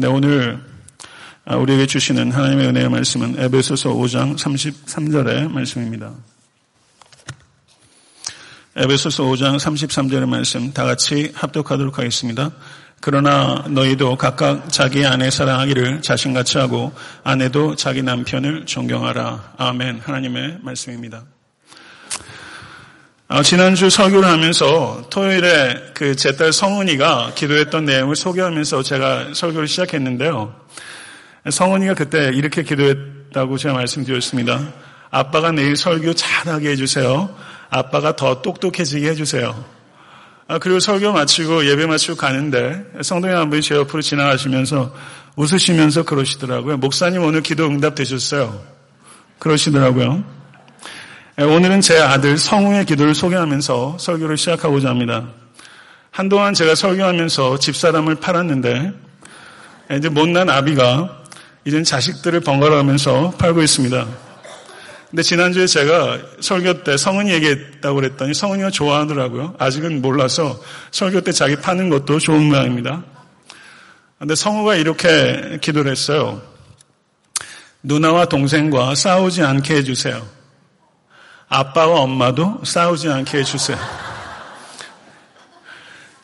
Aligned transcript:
네, 0.00 0.06
오늘 0.06 0.62
우리에게 1.44 1.86
주시는 1.86 2.30
하나님의 2.30 2.68
은혜의 2.68 2.88
말씀은 2.88 3.34
에베소서 3.36 3.94
5장 3.94 4.38
33절의 4.38 5.50
말씀입니다. 5.50 6.14
에베소서 8.76 9.24
5장 9.24 9.58
33절의 9.58 10.28
말씀 10.28 10.72
다 10.72 10.84
같이 10.84 11.32
합독하도록 11.34 11.98
하겠습니다. 11.98 12.52
그러나 13.00 13.64
너희도 13.68 14.14
각각 14.14 14.70
자기 14.70 15.04
아내 15.04 15.32
사랑하기를 15.32 16.02
자신같이 16.02 16.58
하고 16.58 16.92
아내도 17.24 17.74
자기 17.74 18.04
남편을 18.04 18.66
존경하라. 18.66 19.54
아멘. 19.56 19.98
하나님의 19.98 20.58
말씀입니다. 20.62 21.24
어, 23.30 23.42
지난주 23.42 23.90
설교를 23.90 24.26
하면서 24.26 25.04
토요일에 25.10 25.92
그 25.94 26.14
제 26.16 26.32
딸 26.32 26.50
성은이가 26.52 27.32
기도했던 27.34 27.84
내용을 27.84 28.16
소개하면서 28.16 28.82
제가 28.82 29.34
설교를 29.34 29.68
시작했는데요. 29.68 30.54
성은이가 31.50 31.94
그때 31.94 32.30
이렇게 32.32 32.62
기도했다고 32.62 33.58
제가 33.58 33.74
말씀드렸습니다. 33.74 34.72
아빠가 35.10 35.52
내일 35.52 35.76
설교 35.76 36.14
잘하게 36.14 36.70
해주세요. 36.70 37.28
아빠가 37.68 38.16
더 38.16 38.40
똑똑해지게 38.40 39.08
해주세요. 39.10 39.62
아, 40.48 40.58
그리고 40.58 40.80
설교 40.80 41.12
마치고 41.12 41.66
예배 41.66 41.84
마치고 41.84 42.16
가는데 42.16 42.82
성도님 43.02 43.36
한 43.36 43.50
분이 43.50 43.60
제 43.60 43.74
옆으로 43.74 44.00
지나가시면서 44.00 44.94
웃으시면서 45.36 46.04
그러시더라고요. 46.04 46.78
목사님 46.78 47.22
오늘 47.22 47.42
기도 47.42 47.66
응답 47.66 47.94
되셨어요. 47.94 48.58
그러시더라고요. 49.38 50.37
예, 51.40 51.44
오늘은 51.44 51.82
제 51.82 51.96
아들 51.96 52.36
성우의 52.36 52.84
기도를 52.84 53.14
소개하면서 53.14 53.98
설교를 54.00 54.36
시작하고자 54.36 54.88
합니다. 54.88 55.28
한동안 56.10 56.52
제가 56.52 56.74
설교하면서 56.74 57.60
집사람을 57.60 58.16
팔았는데 58.16 58.92
이제 59.96 60.08
못난 60.08 60.50
아비가 60.50 61.22
이젠 61.64 61.84
자식들을 61.84 62.40
번갈아 62.40 62.74
가면서 62.74 63.30
팔고 63.38 63.62
있습니다. 63.62 64.08
근데 65.10 65.22
지난주에 65.22 65.68
제가 65.68 66.18
설교 66.40 66.82
때 66.82 66.96
성은이 66.96 67.30
얘기했다고 67.30 67.94
그랬더니 67.94 68.34
성은이가 68.34 68.70
좋아하더라고요. 68.70 69.54
아직은 69.60 70.02
몰라서 70.02 70.60
설교 70.90 71.20
때 71.20 71.30
자기 71.30 71.54
파는 71.54 71.88
것도 71.88 72.18
좋은 72.18 72.48
모양입니다. 72.48 73.04
근데 74.18 74.34
성우가 74.34 74.74
이렇게 74.74 75.58
기도를 75.60 75.92
했어요. 75.92 76.42
누나와 77.84 78.24
동생과 78.24 78.96
싸우지 78.96 79.44
않게 79.44 79.76
해주세요. 79.76 80.37
아빠와 81.48 82.00
엄마도 82.00 82.60
싸우지 82.64 83.08
않게 83.08 83.38
해주세요. 83.38 83.78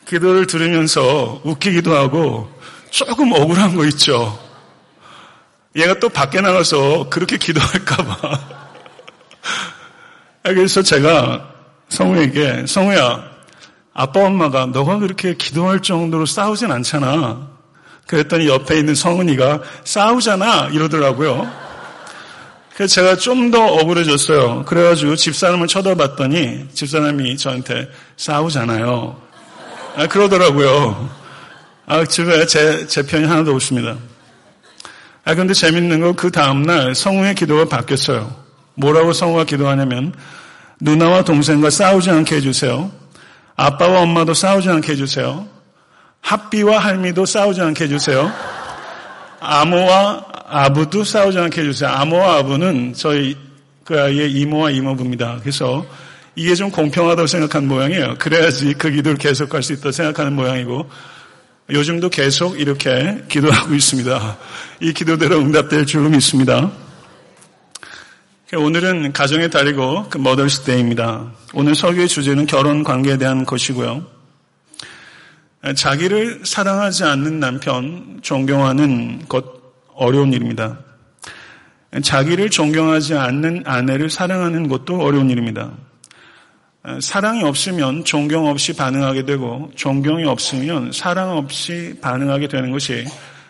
기도를 0.07 0.45
들으면서 0.45 1.41
웃기기도 1.43 1.95
하고 1.95 2.49
조금 2.91 3.31
억울한 3.31 3.75
거 3.75 3.85
있죠. 3.85 4.39
얘가 5.75 5.95
또 5.99 6.09
밖에 6.09 6.41
나가서 6.41 7.09
그렇게 7.09 7.37
기도할까봐. 7.37 8.39
그래서 10.43 10.83
제가 10.83 11.53
성우에게, 11.89 12.67
성우야, 12.67 13.23
아빠 13.93 14.25
엄마가 14.25 14.67
너가 14.67 14.99
그렇게 14.99 15.35
기도할 15.35 15.81
정도로 15.81 16.25
싸우진 16.25 16.71
않잖아. 16.71 17.49
그랬더니 18.07 18.47
옆에 18.47 18.77
있는 18.77 18.93
성은이가 18.93 19.61
싸우잖아 19.83 20.69
이러더라고요. 20.71 21.64
그래서 22.75 22.95
제가 22.95 23.15
좀 23.15 23.51
더 23.51 23.63
억울해졌어요. 23.65 24.65
그래가지고 24.65 25.15
집사람을 25.15 25.67
쳐다봤더니 25.67 26.67
집사람이 26.73 27.37
저한테 27.37 27.89
싸우잖아요. 28.17 29.15
아, 29.95 30.07
그러더라고요. 30.07 31.09
아, 31.85 32.03
집에 32.03 32.45
제, 32.45 32.85
제 32.87 33.03
편이 33.03 33.25
하나도 33.25 33.53
없습니다. 33.53 33.95
아, 35.23 35.35
근데 35.35 35.53
재밌는 35.53 36.01
건그 36.01 36.31
다음날 36.31 36.95
성우의 36.95 37.35
기도가 37.35 37.65
바뀌었어요. 37.65 38.35
뭐라고 38.73 39.13
성우가 39.13 39.45
기도하냐면, 39.45 40.13
누나와 40.81 41.23
동생과 41.23 41.69
싸우지 41.69 42.09
않게 42.09 42.35
해주세요. 42.35 42.91
아빠와 43.55 44.01
엄마도 44.01 44.33
싸우지 44.33 44.69
않게 44.69 44.91
해주세요. 44.91 45.47
합비와 46.19 46.79
할미도 46.79 47.25
싸우지 47.25 47.61
않게 47.61 47.85
해주세요. 47.85 48.29
암호와 49.39 50.34
아부도 50.47 51.03
싸우지 51.03 51.37
않게 51.39 51.61
해주세요. 51.61 51.89
아모와 51.89 52.37
아부는 52.37 52.93
저희 52.93 53.35
그 53.83 53.99
아이의 53.99 54.31
이모와 54.31 54.71
이모부입니다. 54.71 55.39
그래서 55.41 55.85
이게 56.35 56.53
좀 56.55 56.69
공평하다고 56.69 57.27
생각하는 57.27 57.67
모양이에요. 57.67 58.15
그래야지 58.19 58.73
그 58.73 58.91
기도를 58.91 59.17
계속할 59.17 59.63
수 59.63 59.73
있다고 59.73 59.91
생각하는 59.91 60.33
모양이고 60.33 60.89
요즘도 61.69 62.09
계속 62.09 62.59
이렇게 62.59 63.23
기도하고 63.27 63.73
있습니다. 63.73 64.37
이 64.81 64.93
기도대로 64.93 65.37
응답될 65.39 65.85
줄로 65.85 66.09
믿습니다. 66.09 66.71
오늘은 68.55 69.13
가정의 69.13 69.49
달이고 69.49 70.09
그 70.09 70.17
Mother's 70.17 70.61
Day입니다. 70.61 71.31
오늘 71.53 71.73
설교의 71.73 72.07
주제는 72.07 72.45
결혼 72.45 72.83
관계에 72.83 73.17
대한 73.17 73.45
것이고요. 73.45 74.05
자기를 75.75 76.41
사랑하지 76.43 77.03
않는 77.05 77.39
남편 77.39 78.19
존경하는 78.21 79.25
것 79.27 79.64
어려운 79.95 80.33
일입니다. 80.33 80.79
자기를 82.03 82.49
존경하지 82.49 83.15
않는 83.15 83.63
아내를 83.65 84.09
사랑하는 84.09 84.67
것도 84.67 84.99
어려운 84.99 85.29
일입니다. 85.29 85.71
사랑이 86.99 87.43
없으면 87.43 88.03
존경 88.03 88.45
없이 88.47 88.73
반응하게 88.75 89.25
되고 89.25 89.71
존경이 89.75 90.25
없으면 90.25 90.91
사랑 90.91 91.37
없이 91.37 91.95
반응하게 92.01 92.47
되는 92.47 92.71
것이 92.71 93.05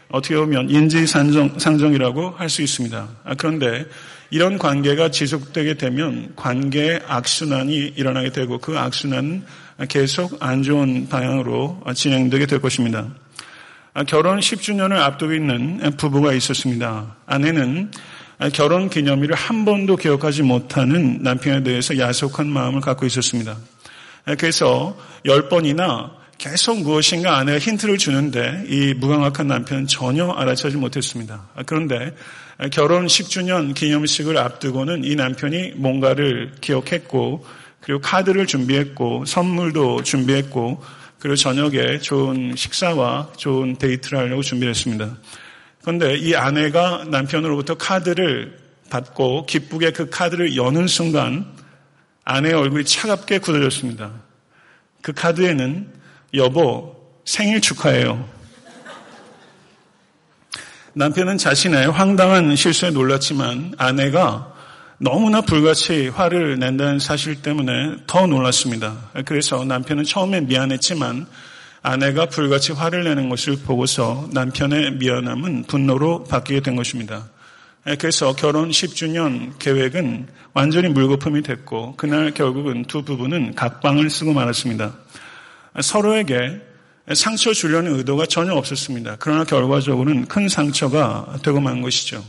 어떻게 0.10 0.36
보면 0.38 0.70
인지상정이라고 0.70 2.36
할 2.38 2.48
수 2.48 2.62
있습니다. 2.62 3.10
그런데 3.38 3.86
이런 4.30 4.58
관계가 4.58 5.12
지속되게 5.12 5.74
되면 5.74 6.32
관계의 6.36 7.02
악순환이 7.08 7.94
일어나게 7.96 8.32
되고 8.32 8.60
그 8.60 8.78
악순환은 8.78 9.44
계속 9.90 10.38
안 10.42 10.64
좋은 10.64 11.10
방향으로 11.10 11.84
진행되게 11.94 12.46
될 12.46 12.62
것입니다. 12.62 13.08
아, 13.98 14.04
결혼 14.04 14.42
10주년을 14.42 14.98
앞두고 14.98 15.34
있는 15.34 15.80
부부가 15.96 16.34
있었습니다. 16.34 17.16
아내는 17.26 17.92
결혼 18.52 18.90
기념일을 18.90 19.36
한 19.36 19.64
번도 19.64 19.96
기억하지 19.96 20.44
못하는 20.44 21.20
남편에 21.24 21.64
대해서 21.64 21.98
야속한 21.98 22.46
마음을 22.46 22.82
갖고 22.82 23.06
있었습니다. 23.06 23.56
그래서 24.38 24.98
10번이나 25.26 26.12
계속 26.38 26.80
무엇인가 26.82 27.38
아내가 27.38 27.58
힌트를 27.58 27.98
주는데 27.98 28.66
이 28.68 28.94
무감각한 28.96 29.48
남편은 29.48 29.88
전혀 29.88 30.30
알아차지 30.30 30.76
못했습니다. 30.76 31.48
아, 31.56 31.64
그런데 31.66 32.14
결혼 32.74 33.08
10주년 33.08 33.74
기념식을 33.74 34.38
앞두고는 34.38 35.06
이 35.06 35.16
남편이 35.16 35.76
뭔가를 35.78 36.52
기억했고 36.60 37.46
그리고 37.80 38.02
카드를 38.02 38.46
준비했고 38.46 39.24
선물도 39.24 40.04
준비했고 40.04 40.84
그리고 41.26 41.36
저녁에 41.38 41.98
좋은 41.98 42.56
식사와 42.56 43.32
좋은 43.36 43.78
데이트를 43.78 44.20
하려고 44.20 44.44
준비를 44.44 44.70
했습니다. 44.70 45.18
그런데 45.82 46.16
이 46.16 46.36
아내가 46.36 47.04
남편으로부터 47.08 47.74
카드를 47.74 48.60
받고 48.92 49.48
기쁘게 49.48 49.90
그 49.90 50.12
카드를 50.12 50.56
여는 50.56 50.86
순간 50.86 51.52
아내의 52.26 52.54
얼굴이 52.54 52.86
차갑게 52.86 53.40
굳어졌습니다. 53.40 54.12
그 55.02 55.14
카드에는 55.14 55.92
여보 56.36 56.96
생일 57.26 57.60
축하해요. 57.60 58.30
남편은 60.94 61.40
자신의 61.40 61.90
황당한 61.90 62.56
실수에 62.56 62.92
놀랐지만 62.92 63.74
아내가 63.80 64.55
너무나 64.98 65.42
불같이 65.42 66.08
화를 66.08 66.58
낸다는 66.58 67.00
사실 67.00 67.42
때문에 67.42 67.98
더 68.08 68.28
놀랐습니다. 68.28 68.96
그래서 69.26 69.66
남편은 69.66 70.06
처음에 70.06 70.42
미안했지만 70.42 71.26
아내가 71.82 72.28
불같이 72.28 72.72
화를 72.72 73.04
내는 73.04 73.28
것을 73.28 73.58
보고서 73.58 74.30
남편의 74.32 74.94
미안함은 74.94 75.66
분노로 75.68 76.24
바뀌게 76.24 76.62
된 76.62 76.78
것입니다. 76.78 77.28
그래서 78.00 78.34
결혼 78.36 78.70
10주년 78.70 79.60
계획은 79.60 80.28
완전히 80.54 80.88
물거품이 80.88 81.44
됐고 81.44 81.96
그날 81.98 82.32
결국은 82.32 82.86
두 82.86 83.04
부부는 83.04 83.54
각방을 83.54 84.10
쓰고 84.10 84.34
말았습니다. 84.34 84.96
서로에게 85.82 86.62
상처 87.14 87.54
주려는 87.54 87.98
의도가 87.98 88.26
전혀 88.28 88.54
없었습니다. 88.54 89.18
그러나 89.20 89.44
결과적으로는 89.44 90.26
큰 90.26 90.48
상처가 90.48 91.38
되고 91.44 91.60
만 91.60 91.82
것이죠. 91.82 92.24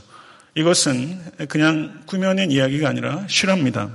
이것은 0.56 1.20
그냥 1.48 2.00
꾸며낸 2.06 2.50
이야기가 2.50 2.88
아니라 2.88 3.26
실화입니다. 3.28 3.90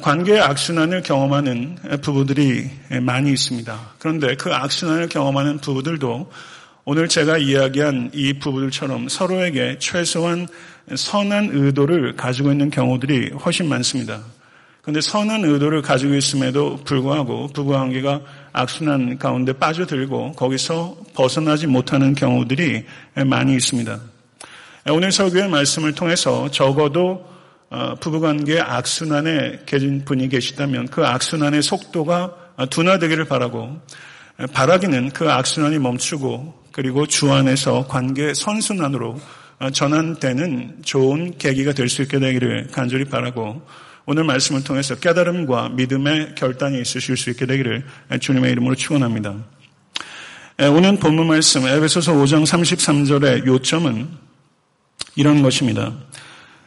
관계의 0.00 0.40
악순환을 0.40 1.02
경험하는 1.02 1.76
부부들이 2.02 2.70
많이 3.02 3.32
있습니다. 3.32 3.94
그런데 3.98 4.36
그 4.36 4.54
악순환을 4.54 5.08
경험하는 5.08 5.58
부부들도 5.58 6.30
오늘 6.84 7.08
제가 7.08 7.38
이야기한 7.38 8.12
이 8.14 8.34
부부들처럼 8.34 9.08
서로에게 9.08 9.78
최소한 9.80 10.46
선한 10.94 11.50
의도를 11.52 12.14
가지고 12.14 12.52
있는 12.52 12.70
경우들이 12.70 13.32
훨씬 13.44 13.68
많습니다. 13.68 14.20
근데 14.82 15.00
선한 15.00 15.44
의도를 15.44 15.82
가지고 15.82 16.14
있음에도 16.14 16.76
불구하고 16.84 17.48
부부 17.48 17.72
관계가 17.72 18.20
악순환 18.52 19.18
가운데 19.18 19.52
빠져들고 19.52 20.34
거기서 20.34 20.96
벗어나지 21.14 21.66
못하는 21.66 22.14
경우들이 22.14 22.84
많이 23.26 23.56
있습니다. 23.56 24.00
오늘 24.88 25.12
설교의 25.12 25.48
말씀을 25.48 25.94
통해서 25.94 26.50
적어도 26.50 27.28
어, 27.68 27.94
부부관계 28.00 28.60
악순환에 28.60 29.60
계신 29.66 30.04
분이 30.04 30.28
계시다면 30.28 30.88
그 30.88 31.04
악순환의 31.04 31.62
속도가 31.62 32.34
둔화되기를 32.70 33.26
바라고 33.26 33.78
바라기는 34.52 35.10
그 35.10 35.30
악순환이 35.30 35.78
멈추고 35.78 36.64
그리고 36.72 37.06
주 37.06 37.30
안에서 37.32 37.86
관계 37.86 38.34
선순환으로 38.34 39.20
전환되는 39.72 40.78
좋은 40.84 41.36
계기가 41.36 41.72
될 41.72 41.88
수 41.88 42.02
있게 42.02 42.18
되기를 42.18 42.68
간절히 42.72 43.04
바라고 43.04 43.62
오늘 44.06 44.24
말씀을 44.24 44.64
통해서 44.64 44.94
깨달음과 44.96 45.70
믿음의 45.70 46.34
결단이 46.34 46.80
있으실 46.80 47.16
수 47.16 47.30
있게 47.30 47.46
되기를 47.46 47.84
주님의 48.18 48.50
이름으로 48.52 48.74
축원합니다. 48.74 49.36
오늘 50.72 50.96
본문 50.96 51.28
말씀 51.28 51.66
에베소서 51.66 52.14
5장 52.14 52.44
33절의 52.44 53.46
요점은 53.46 54.08
이런 55.14 55.42
것입니다. 55.42 55.92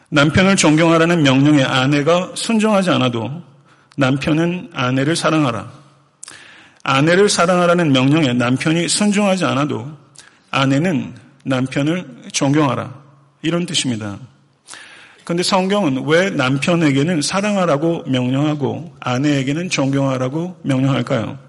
남편을 0.10 0.56
존경하라는 0.56 1.24
명령에 1.24 1.64
아내가 1.64 2.32
순종하지 2.36 2.92
않아도 2.92 3.42
남편은 3.98 4.72
아내를 4.74 5.16
사랑하라. 5.16 5.72
아내를 6.84 7.30
사랑하라는 7.30 7.92
명령에 7.92 8.34
남편이 8.34 8.90
순종하지 8.90 9.46
않아도 9.46 9.92
아내는 10.52 11.16
남편을 11.46 12.24
존경하라. 12.32 12.94
이런 13.42 13.66
뜻입니다. 13.66 14.18
그런데 15.24 15.44
성경은 15.44 16.06
왜 16.06 16.30
남편에게는 16.30 17.22
사랑하라고 17.22 18.04
명령하고 18.08 18.94
아내에게는 19.00 19.70
존경하라고 19.70 20.60
명령할까요? 20.64 21.40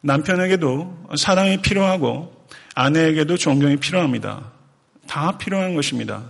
남편에게도 0.00 1.06
사랑이 1.16 1.58
필요하고 1.58 2.46
아내에게도 2.74 3.36
존경이 3.36 3.76
필요합니다. 3.76 4.57
다 5.08 5.36
필요한 5.38 5.74
것입니다. 5.74 6.22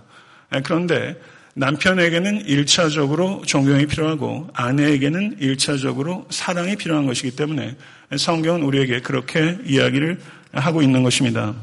그런데 0.65 1.21
남편에게는 1.55 2.45
1차적으로 2.45 3.45
존경이 3.47 3.87
필요하고 3.87 4.49
아내에게는 4.55 5.39
1차적으로 5.41 6.25
사랑이 6.31 6.77
필요한 6.77 7.07
것이기 7.07 7.35
때문에 7.35 7.77
성경은 8.17 8.63
우리에게 8.63 9.01
그렇게 9.01 9.59
이야기를 9.67 10.21
하고 10.53 10.83
있는 10.83 11.03
것입니다. 11.03 11.55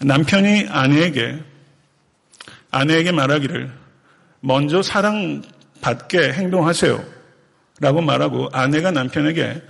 남편이 0.00 0.66
아내에게 0.68 1.38
아내에게 2.72 3.12
말하기를 3.12 3.70
먼저 4.40 4.82
사랑받게 4.82 6.32
행동하세요. 6.32 7.04
라고 7.80 8.00
말하고 8.00 8.48
아내가 8.52 8.90
남편에게 8.90 9.62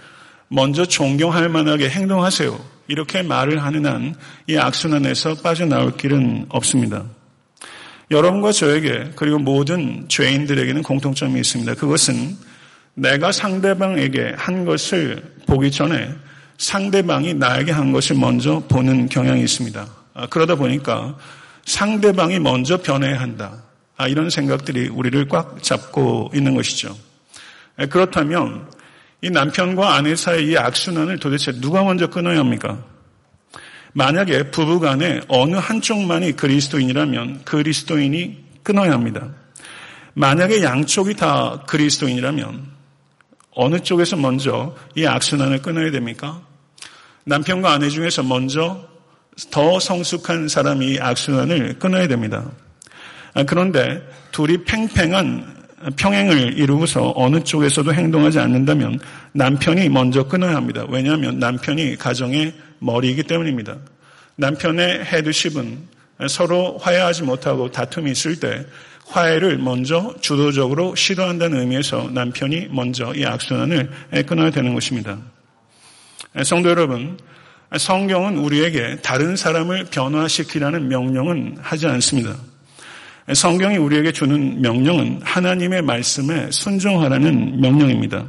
먼저 0.49 0.85
존경할 0.85 1.49
만하게 1.49 1.89
행동하세요. 1.91 2.59
이렇게 2.93 3.23
말을 3.23 3.63
하는 3.63 3.87
한 3.87 4.15
이 4.47 4.59
악순환에서 4.59 5.37
빠져나올 5.37 5.97
길은 5.97 6.47
없습니다. 6.51 7.05
여러분과 8.11 8.53
저에게 8.53 9.13
그리고 9.17 9.39
모든 9.39 10.07
죄인들에게는 10.09 10.83
공통점이 10.83 11.41
있습니다. 11.41 11.75
그것은 11.77 12.37
내가 12.93 13.33
상대방에게 13.33 14.35
한 14.37 14.67
것을 14.67 15.23
보기 15.47 15.71
전에 15.71 16.11
상대방이 16.59 17.33
나에게 17.33 17.73
한 17.73 17.93
것을 17.93 18.17
먼저 18.17 18.63
보는 18.69 19.09
경향이 19.09 19.43
있습니다. 19.43 19.87
아, 20.13 20.27
그러다 20.27 20.57
보니까 20.57 21.17
상대방이 21.65 22.41
먼저 22.41 22.77
변해야 22.77 23.19
한다. 23.21 23.63
아, 23.97 24.07
이런 24.07 24.29
생각들이 24.29 24.89
우리를 24.89 25.29
꽉 25.29 25.63
잡고 25.63 26.33
있는 26.35 26.55
것이죠. 26.55 26.95
그렇다면 27.89 28.69
이 29.23 29.31
남편과 29.31 29.95
아내 29.95 30.17
사이의 30.17 30.49
이 30.49 30.57
악순환을 30.57 31.19
도대체 31.19 31.53
누가 31.61 31.85
먼저 31.85 32.09
끊어야 32.09 32.41
합니까? 32.41 32.85
만약에 33.93 34.51
부부 34.51 34.81
간에 34.81 35.21
어느 35.29 35.55
한쪽만이 35.55 36.33
그리스도인이라면 36.33 37.45
그리스도인이 37.45 38.45
끊어야 38.65 38.93
합니다. 38.93 39.29
만약에 40.15 40.65
양쪽이 40.65 41.15
다 41.15 41.63
그리스도인이라면 41.69 42.67
어느 43.55 43.81
쪽에서 43.81 44.17
먼저 44.17 44.75
이 44.97 45.07
악순환을 45.07 45.63
끊어야 45.63 45.93
됩니까? 45.93 46.43
남편과 47.25 47.71
아내 47.71 47.91
중에서 47.91 48.25
먼저 48.25 48.89
더 49.53 49.79
성숙한 49.79 50.49
사람이 50.49 50.99
악순환을 51.01 51.79
끊어야 51.79 52.09
됩니다. 52.09 52.51
아, 53.35 53.45
그런데 53.45 54.03
둘이 54.33 54.65
팽팽한 54.65 55.62
평행을 55.97 56.59
이루고서 56.59 57.13
어느 57.17 57.43
쪽에서도 57.43 57.93
행동하지 57.93 58.39
않는다면 58.39 59.01
남편이 59.33 59.89
먼저 59.89 60.25
끊어야 60.25 60.57
합니다. 60.57 60.85
왜냐하면 60.89 61.39
남편이 61.39 61.97
가정의 61.97 62.55
머리이기 62.79 63.25
때문입니다. 63.25 63.77
남편의 64.37 65.05
헤드십은 65.05 65.79
서로 66.29 66.79
화해하지 66.79 67.25
못하고 67.25 67.71
다툼이 67.71 68.11
있을 68.11 68.39
때 68.39 68.65
화해를 69.07 69.59
먼저 69.59 70.15
주도적으로 70.21 70.95
시도한다는 70.95 71.61
의미에서 71.61 72.11
남편이 72.13 72.69
먼저 72.71 73.13
이 73.15 73.25
악순환을 73.25 73.91
끊어야 74.27 74.51
되는 74.51 74.75
것입니다. 74.75 75.19
성도 76.45 76.71
여러분, 76.71 77.19
성경은 77.77 78.39
우리에게 78.39 78.99
다른 79.03 79.37
사람을 79.37 79.87
변화시키라는 79.91 80.89
명령은 80.89 81.59
하지 81.61 81.87
않습니다. 81.87 82.37
성경이 83.33 83.77
우리에게 83.77 84.13
주는 84.13 84.61
명령은 84.61 85.21
하나님의 85.23 85.83
말씀에 85.83 86.51
순종하라는 86.51 87.61
명령입니다. 87.61 88.27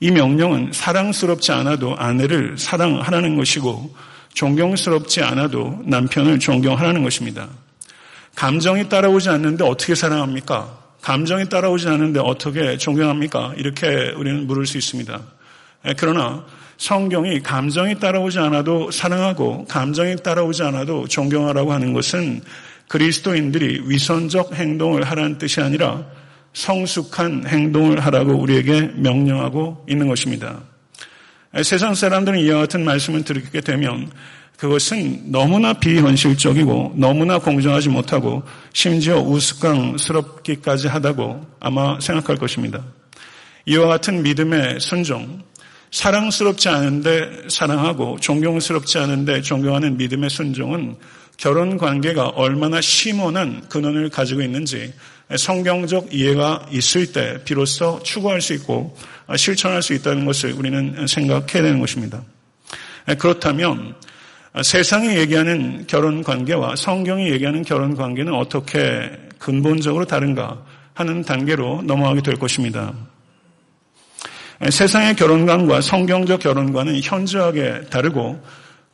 이 0.00 0.10
명령은 0.10 0.70
사랑스럽지 0.72 1.52
않아도 1.52 1.96
아내를 1.96 2.58
사랑하라는 2.58 3.36
것이고 3.36 3.94
존경스럽지 4.34 5.22
않아도 5.22 5.80
남편을 5.86 6.38
존경하라는 6.38 7.02
것입니다. 7.02 7.48
감정이 8.34 8.88
따라오지 8.88 9.30
않는데 9.30 9.64
어떻게 9.64 9.94
사랑합니까? 9.94 10.78
감정이 11.00 11.48
따라오지 11.48 11.88
않는데 11.88 12.20
어떻게 12.20 12.76
존경합니까? 12.76 13.54
이렇게 13.56 14.12
우리는 14.16 14.46
물을 14.46 14.66
수 14.66 14.76
있습니다. 14.76 15.20
그러나 15.96 16.44
성경이 16.76 17.40
감정이 17.42 18.00
따라오지 18.00 18.38
않아도 18.40 18.90
사랑하고 18.90 19.66
감정이 19.66 20.16
따라오지 20.16 20.62
않아도 20.64 21.06
존경하라고 21.06 21.72
하는 21.72 21.92
것은 21.92 22.42
그리스도인들이 22.88 23.82
위선적 23.86 24.54
행동을 24.54 25.04
하라는 25.04 25.38
뜻이 25.38 25.60
아니라 25.60 26.04
성숙한 26.52 27.46
행동을 27.46 28.00
하라고 28.00 28.34
우리에게 28.34 28.92
명령하고 28.94 29.86
있는 29.88 30.08
것입니다. 30.08 30.60
세상 31.62 31.94
사람들은 31.94 32.40
이와 32.40 32.60
같은 32.60 32.84
말씀을 32.84 33.24
듣게 33.24 33.60
되면 33.60 34.10
그것은 34.56 35.30
너무나 35.30 35.72
비현실적이고 35.72 36.94
너무나 36.96 37.38
공정하지 37.38 37.88
못하고 37.88 38.42
심지어 38.72 39.20
우스꽝스럽기까지 39.20 40.88
하다고 40.88 41.46
아마 41.60 41.98
생각할 42.00 42.36
것입니다. 42.36 42.84
이와 43.66 43.86
같은 43.86 44.22
믿음의 44.22 44.80
순종, 44.80 45.42
사랑스럽지 45.90 46.68
않은데 46.68 47.44
사랑하고 47.48 48.18
존경스럽지 48.20 48.98
않은데 48.98 49.42
존경하는 49.42 49.96
믿음의 49.96 50.30
순종은 50.30 50.96
결혼 51.36 51.76
관계가 51.76 52.28
얼마나 52.28 52.80
심원한 52.80 53.62
근원을 53.68 54.10
가지고 54.10 54.42
있는지 54.42 54.92
성경적 55.36 56.14
이해가 56.14 56.66
있을 56.70 57.12
때 57.12 57.38
비로소 57.44 58.00
추구할 58.02 58.40
수 58.40 58.52
있고 58.54 58.96
실천할 59.36 59.82
수 59.82 59.94
있다는 59.94 60.24
것을 60.24 60.52
우리는 60.52 61.06
생각해야 61.06 61.62
되는 61.62 61.80
것입니다. 61.80 62.22
그렇다면 63.18 63.94
세상이 64.62 65.16
얘기하는 65.16 65.86
결혼 65.86 66.22
관계와 66.22 66.76
성경이 66.76 67.30
얘기하는 67.30 67.62
결혼 67.62 67.96
관계는 67.96 68.32
어떻게 68.32 69.10
근본적으로 69.38 70.04
다른가 70.04 70.64
하는 70.94 71.22
단계로 71.22 71.82
넘어가게 71.82 72.22
될 72.22 72.36
것입니다. 72.36 72.94
세상의 74.70 75.16
결혼관과 75.16 75.80
성경적 75.80 76.40
결혼관은 76.40 77.00
현저하게 77.02 77.86
다르고 77.90 78.40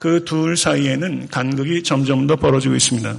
그 0.00 0.25
둘 0.25 0.57
사이에는 0.57 1.28
간극이 1.28 1.83
점점 1.83 2.26
더 2.26 2.35
벌어지고 2.35 2.75
있습니다. 2.75 3.14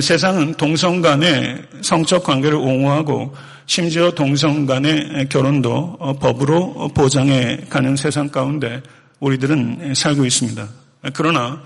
세상은 0.00 0.54
동성 0.54 1.02
간의 1.02 1.62
성적 1.82 2.24
관계를 2.24 2.56
옹호하고 2.56 3.36
심지어 3.66 4.10
동성 4.10 4.64
간의 4.64 5.28
결혼도 5.28 6.16
법으로 6.20 6.88
보장해 6.94 7.66
가는 7.68 7.94
세상 7.96 8.30
가운데 8.30 8.82
우리들은 9.20 9.92
살고 9.94 10.24
있습니다. 10.24 10.66
그러나 11.12 11.62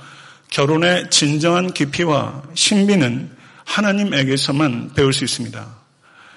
결혼의 0.50 1.08
진정한 1.08 1.72
깊이와 1.72 2.42
신비는 2.54 3.30
하나님에게서만 3.64 4.90
배울 4.96 5.12
수 5.12 5.22
있습니다. 5.22 5.64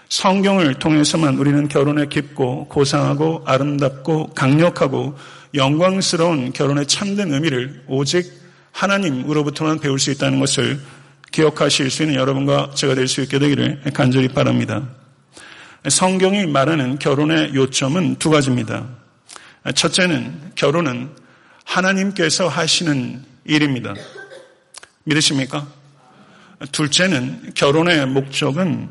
성경을 0.09 0.75
통해서만 0.75 1.37
우리는 1.37 1.67
결혼의 1.67 2.09
깊고 2.09 2.67
고상하고 2.67 3.43
아름답고 3.45 4.33
강력하고 4.35 5.17
영광스러운 5.53 6.53
결혼의 6.53 6.85
참된 6.87 7.33
의미를 7.33 7.83
오직 7.87 8.31
하나님으로부터만 8.71 9.79
배울 9.79 9.99
수 9.99 10.11
있다는 10.11 10.39
것을 10.39 10.79
기억하실 11.31 11.91
수 11.91 12.03
있는 12.03 12.15
여러분과 12.15 12.71
제가 12.75 12.95
될 12.95 13.07
수 13.07 13.21
있게 13.21 13.39
되기를 13.39 13.81
간절히 13.93 14.27
바랍니다. 14.27 14.87
성경이 15.87 16.47
말하는 16.47 16.99
결혼의 16.99 17.53
요점은 17.55 18.17
두 18.17 18.29
가지입니다. 18.29 18.87
첫째는 19.75 20.51
결혼은 20.55 21.09
하나님께서 21.65 22.47
하시는 22.47 23.23
일입니다. 23.45 23.93
믿으십니까? 25.03 25.67
둘째는 26.71 27.51
결혼의 27.55 28.05
목적은 28.07 28.89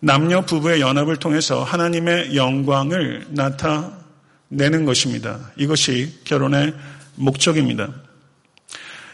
남녀 0.00 0.42
부부의 0.42 0.80
연합을 0.80 1.16
통해서 1.16 1.62
하나님의 1.62 2.36
영광을 2.36 3.26
나타내 3.30 3.99
는 4.50 4.84
것입니다. 4.84 5.52
이것이 5.56 6.20
결혼의 6.24 6.74
목적입니다. 7.14 7.88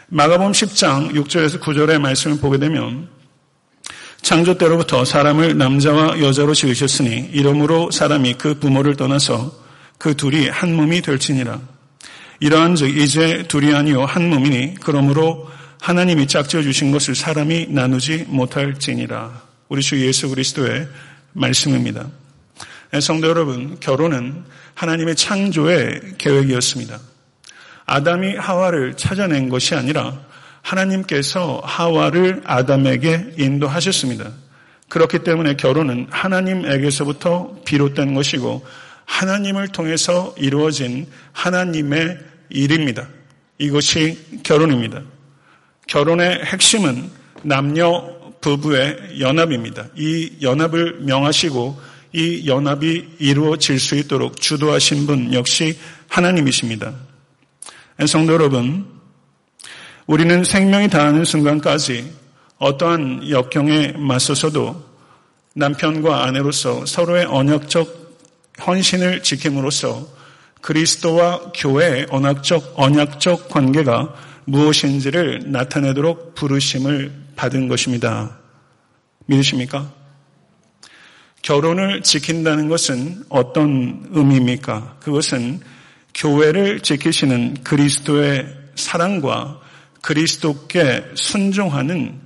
마가범 0.07 0.51
10장 0.51 1.11
6절에서 1.11 1.59
9절의 1.59 1.99
말씀을 1.99 2.39
보게 2.39 2.57
되면 2.57 3.07
창조 4.23 4.57
때로부터 4.57 5.05
사람을 5.05 5.55
남자와 5.55 6.19
여자로 6.21 6.55
지으셨으니 6.55 7.29
이러므로 7.33 7.91
사람이 7.91 8.33
그 8.33 8.57
부모를 8.57 8.95
떠나서 8.95 9.53
그 9.99 10.15
둘이 10.15 10.49
한 10.49 10.75
몸이 10.75 11.01
될지니라. 11.03 11.61
이러한즉 12.39 12.97
이제 12.97 13.43
둘이 13.47 13.75
아니요 13.75 14.05
한 14.05 14.29
몸이니 14.29 14.75
그러므로 14.81 15.47
하나님이 15.79 16.27
짝지어 16.27 16.63
주신 16.63 16.91
것을 16.91 17.13
사람이 17.13 17.67
나누지 17.69 18.25
못할지니라. 18.27 19.43
우리 19.69 19.83
주 19.83 20.03
예수 20.03 20.29
그리스도의 20.29 20.87
말씀입니다. 21.33 22.07
성도 23.01 23.27
여러분, 23.27 23.77
결혼은 23.79 24.45
하나님의 24.77 25.15
창조의 25.15 26.01
계획이었습니다. 26.19 26.99
아담이 27.87 28.35
하와를 28.35 28.93
찾아낸 28.95 29.49
것이 29.49 29.73
아니라 29.73 30.21
하나님께서 30.61 31.61
하와를 31.63 32.43
아담에게 32.45 33.33
인도하셨습니다. 33.39 34.31
그렇기 34.87 35.19
때문에 35.19 35.55
결혼은 35.55 36.05
하나님에게서부터 36.11 37.61
비롯된 37.65 38.13
것이고 38.13 38.63
하나님을 39.05 39.69
통해서 39.69 40.35
이루어진 40.37 41.07
하나님의 41.31 42.19
일입니다. 42.49 43.07
이것이 43.57 44.41
결혼입니다. 44.43 45.01
결혼의 45.87 46.43
핵심은 46.45 47.09
남녀 47.41 48.15
부부의 48.41 49.19
연합입니다. 49.21 49.87
이 49.95 50.33
연합을 50.43 50.99
명하시고 50.99 51.96
이 52.13 52.47
연합이 52.47 53.15
이루어질 53.19 53.79
수 53.79 53.95
있도록 53.95 54.39
주도하신 54.39 55.07
분 55.07 55.33
역시 55.33 55.77
하나님이십니다. 56.07 56.93
성도 58.05 58.33
여러분, 58.33 58.85
우리는 60.05 60.43
생명이 60.43 60.89
다하는 60.89 61.25
순간까지 61.25 62.11
어떠한 62.59 63.29
역경에 63.29 63.93
맞서서도 63.97 64.85
남편과 65.53 66.23
아내로서 66.23 66.85
서로의 66.85 67.25
언약적 67.25 68.07
헌신을 68.65 69.23
지킴으로써 69.23 70.07
그리스도와 70.61 71.51
교회의 71.55 72.07
언약적, 72.09 72.73
언약적 72.75 73.49
관계가 73.49 74.13
무엇인지를 74.45 75.51
나타내도록 75.51 76.35
부르심을 76.35 77.11
받은 77.35 77.67
것입니다. 77.67 78.37
믿으십니까? 79.25 79.96
결혼을 81.47 82.01
지킨다는 82.01 82.67
것은 82.67 83.23
어떤 83.29 84.05
의미입니까? 84.11 84.97
그것은 84.99 85.61
교회를 86.13 86.81
지키시는 86.81 87.63
그리스도의 87.63 88.53
사랑과 88.75 89.61
그리스도께 90.01 91.05
순종하는 91.15 92.19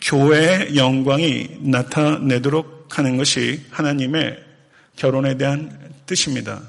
교회의 0.00 0.74
영광이 0.74 1.58
나타내도록 1.60 2.98
하는 2.98 3.18
것이 3.18 3.60
하나님의 3.68 4.42
결혼에 4.96 5.36
대한 5.36 5.78
뜻입니다. 6.06 6.62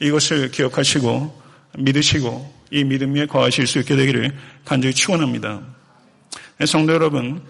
이것을 0.00 0.50
기억하시고 0.50 1.42
믿으시고 1.78 2.54
이 2.72 2.82
믿음에 2.82 3.26
거하실 3.26 3.68
수 3.68 3.78
있게 3.78 3.94
되기를 3.94 4.36
간절히 4.64 4.92
축원합니다. 4.92 5.60
성도 6.66 6.92
여러분, 6.92 7.40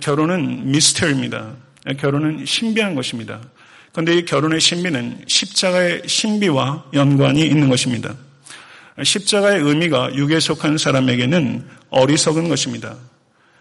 결혼은 0.00 0.72
미스터입니다. 0.72 1.63
결혼은 1.98 2.44
신비한 2.46 2.94
것입니다. 2.94 3.40
그런데 3.92 4.16
이 4.16 4.24
결혼의 4.24 4.60
신비는 4.60 5.24
십자가의 5.28 6.02
신비와 6.06 6.86
연관이 6.94 7.46
있는 7.46 7.68
것입니다. 7.68 8.14
십자가의 9.02 9.60
의미가 9.62 10.14
육에 10.14 10.40
속한 10.40 10.78
사람에게는 10.78 11.66
어리석은 11.90 12.48
것입니다. 12.48 12.96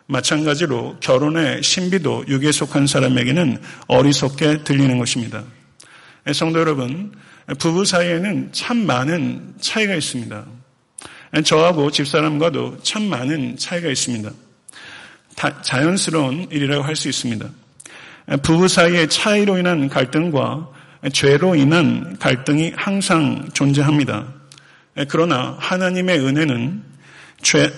마찬가지로 0.06 0.98
결혼의 1.00 1.64
신비도 1.64 2.26
육에 2.28 2.52
속한 2.52 2.88
사람에게는 2.88 3.62
어리석게 3.88 4.64
들리는 4.64 4.98
것입니다. 4.98 5.44
성도 6.34 6.60
여러분, 6.60 7.14
부부 7.60 7.86
사이에는 7.86 8.50
참 8.52 8.86
많은 8.86 9.56
차이가 9.60 9.96
있습니다. 9.96 10.46
저하고 11.44 11.92
집사람과도 11.92 12.80
참 12.84 13.04
많은 13.04 13.58
차이가 13.58 13.90
있습니다. 13.90 14.32
자연스러운 15.64 16.48
일이라고 16.52 16.84
할 16.84 16.96
수 16.96 17.10
있습니다. 17.10 17.50
부부 18.42 18.68
사이의 18.68 19.10
차이로 19.10 19.58
인한 19.58 19.90
갈등과 19.90 20.70
죄로 21.12 21.56
인한 21.56 22.18
갈등이 22.20 22.74
항상 22.76 23.50
존재합니다. 23.54 24.26
그러나 25.10 25.58
하나님의 25.60 26.20
은혜는 26.20 26.84
죄, 27.42 27.72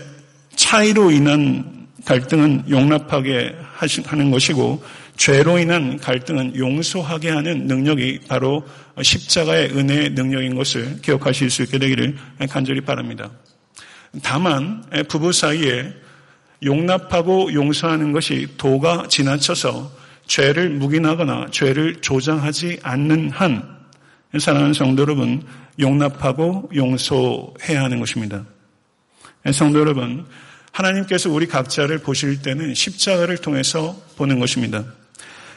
차이로 0.55 1.11
인한 1.11 1.87
갈등은 2.05 2.65
용납하게 2.69 3.55
하는 4.05 4.31
것이고 4.31 4.83
죄로 5.17 5.57
인한 5.57 5.97
갈등은 5.97 6.55
용서하게 6.55 7.29
하는 7.29 7.67
능력이 7.67 8.19
바로 8.27 8.63
십자가의 9.01 9.71
은혜의 9.75 10.09
능력인 10.11 10.55
것을 10.55 11.01
기억하실 11.01 11.49
수 11.49 11.63
있게 11.63 11.79
되기를 11.79 12.15
간절히 12.49 12.81
바랍니다. 12.81 13.31
다만 14.21 14.83
부부 15.07 15.33
사이에 15.33 15.91
용납하고 16.63 17.53
용서하는 17.53 18.11
것이 18.11 18.47
도가 18.57 19.07
지나쳐서 19.09 20.04
죄를 20.27 20.69
묵인하거나 20.71 21.47
죄를 21.51 22.01
조장하지 22.01 22.79
않는 22.83 23.29
한 23.31 23.75
사랑하는 24.37 24.73
성도 24.73 25.03
여러분 25.03 25.43
용납하고 25.79 26.69
용서해야 26.75 27.83
하는 27.83 27.99
것입니다. 27.99 28.45
성도 29.53 29.79
여러분 29.79 30.25
하나님께서 30.71 31.29
우리 31.29 31.47
각자를 31.47 31.99
보실 31.99 32.41
때는 32.41 32.73
십자가를 32.73 33.37
통해서 33.37 33.95
보는 34.17 34.39
것입니다. 34.39 34.83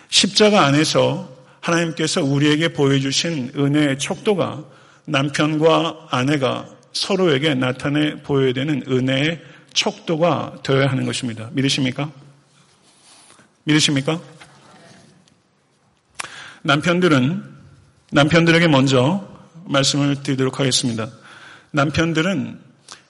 십자가 0.09 0.65
안에서 0.65 1.37
하나님께서 1.61 2.23
우리에게 2.23 2.69
보여주신 2.69 3.53
은혜의 3.57 3.99
척도가 3.99 4.65
남편과 5.07 6.09
아내가 6.11 6.69
서로에게 6.93 7.55
나타내 7.55 8.23
보여야 8.23 8.53
되는 8.53 8.83
은혜의 8.87 9.41
척도가 9.75 10.59
되어야 10.63 10.87
하는 10.87 11.05
것입니다. 11.05 11.51
믿으십니까? 11.53 12.11
믿으십니까? 13.65 14.21
남편들은 16.69 17.43
남편들에게 18.13 18.69
먼저 18.69 19.27
말씀을 19.65 20.23
드리도록 20.23 20.61
하겠습니다. 20.61 21.09
남편들은 21.71 22.59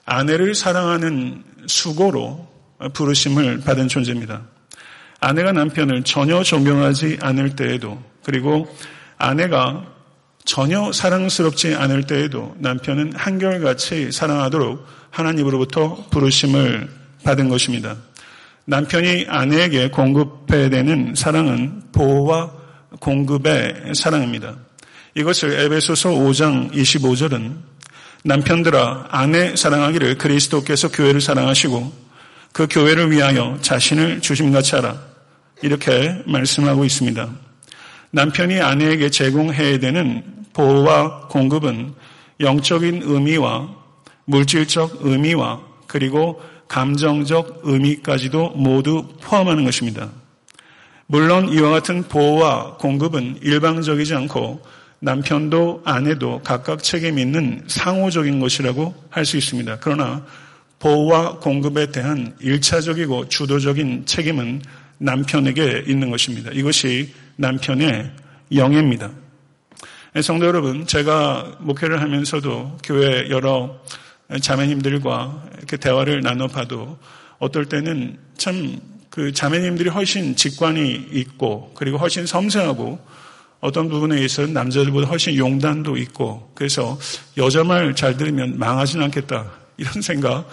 아내를 0.05 0.55
사랑하는 0.55 1.43
수고로 1.67 2.47
부르심을 2.93 3.59
받은 3.59 3.89
존재입니다. 3.89 4.43
아내가 5.19 5.51
남편을 5.51 6.03
전혀 6.03 6.41
존경하지 6.41 7.17
않을 7.21 7.57
때에도 7.57 8.01
그리고 8.23 8.73
아내가 9.17 9.85
전혀 10.45 10.93
사랑스럽지 10.93 11.75
않을 11.75 12.03
때에도 12.03 12.55
남편은 12.59 13.11
한결같이 13.13 14.13
사랑하도록 14.13 14.87
하나님으로부터 15.09 16.05
부르심을 16.11 16.89
받은 17.25 17.49
것입니다. 17.49 17.97
남편이 18.63 19.25
아내에게 19.27 19.89
공급해야 19.89 20.69
되는 20.69 21.13
사랑은 21.13 21.81
보호와 21.91 22.58
공급의 22.99 23.93
사랑입니다. 23.95 24.55
이것을 25.15 25.59
에베소서 25.59 26.11
5장 26.11 26.71
25절은 26.71 27.55
남편들아 28.23 29.07
아내 29.09 29.55
사랑하기를 29.55 30.17
그리스도께서 30.17 30.91
교회를 30.91 31.21
사랑하시고 31.21 32.09
그 32.51 32.67
교회를 32.69 33.11
위하여 33.11 33.57
자신을 33.61 34.21
주심같이 34.21 34.75
하라. 34.75 34.99
이렇게 35.61 36.21
말씀하고 36.25 36.85
있습니다. 36.85 37.29
남편이 38.11 38.59
아내에게 38.59 39.09
제공해야 39.09 39.79
되는 39.79 40.23
보호와 40.53 41.27
공급은 41.27 41.93
영적인 42.39 43.01
의미와 43.03 43.69
물질적 44.25 44.99
의미와 45.01 45.61
그리고 45.87 46.41
감정적 46.67 47.61
의미까지도 47.63 48.51
모두 48.51 49.07
포함하는 49.21 49.63
것입니다. 49.65 50.09
물론 51.11 51.49
이와 51.49 51.71
같은 51.71 52.03
보호와 52.03 52.77
공급은 52.77 53.39
일방적이지 53.41 54.13
않고 54.13 54.61
남편도 54.99 55.81
아내도 55.83 56.39
각각 56.43 56.83
책임 56.83 57.17
있는 57.17 57.63
상호적인 57.65 58.39
것이라고 58.39 58.93
할 59.09 59.25
수 59.25 59.35
있습니다. 59.35 59.79
그러나 59.81 60.23
보호와 60.77 61.39
공급에 61.39 61.87
대한 61.87 62.35
일차적이고 62.39 63.27
주도적인 63.27 64.05
책임은 64.05 64.61
남편에게 64.99 65.85
있는 65.87 66.11
것입니다. 66.11 66.51
이것이 66.53 67.11
남편의 67.37 68.11
영예입니다. 68.53 69.09
성도 70.21 70.45
여러분, 70.45 70.85
제가 70.85 71.57
목회를 71.59 72.01
하면서도 72.01 72.77
교회 72.83 73.31
여러 73.31 73.79
자매님들과 74.39 75.43
이렇게 75.57 75.77
대화를 75.77 76.21
나눠봐도 76.21 76.99
어떨 77.39 77.65
때는 77.65 78.17
참 78.37 78.79
그 79.19 79.33
자매님들이 79.33 79.89
훨씬 79.89 80.33
직관이 80.33 81.09
있고 81.11 81.73
그리고 81.75 81.97
훨씬 81.97 82.25
섬세하고 82.25 83.05
어떤 83.59 83.89
부분에 83.89 84.23
있어서는 84.23 84.53
남자들보다 84.53 85.09
훨씬 85.09 85.35
용단도 85.35 85.97
있고 85.97 86.53
그래서 86.55 86.97
여자 87.35 87.65
말 87.65 87.93
잘 87.95 88.15
들으면 88.15 88.57
망하진 88.57 89.01
않겠다 89.01 89.51
이런 89.75 90.01
생각 90.01 90.47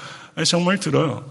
정말 0.44 0.80
들어요. 0.80 1.24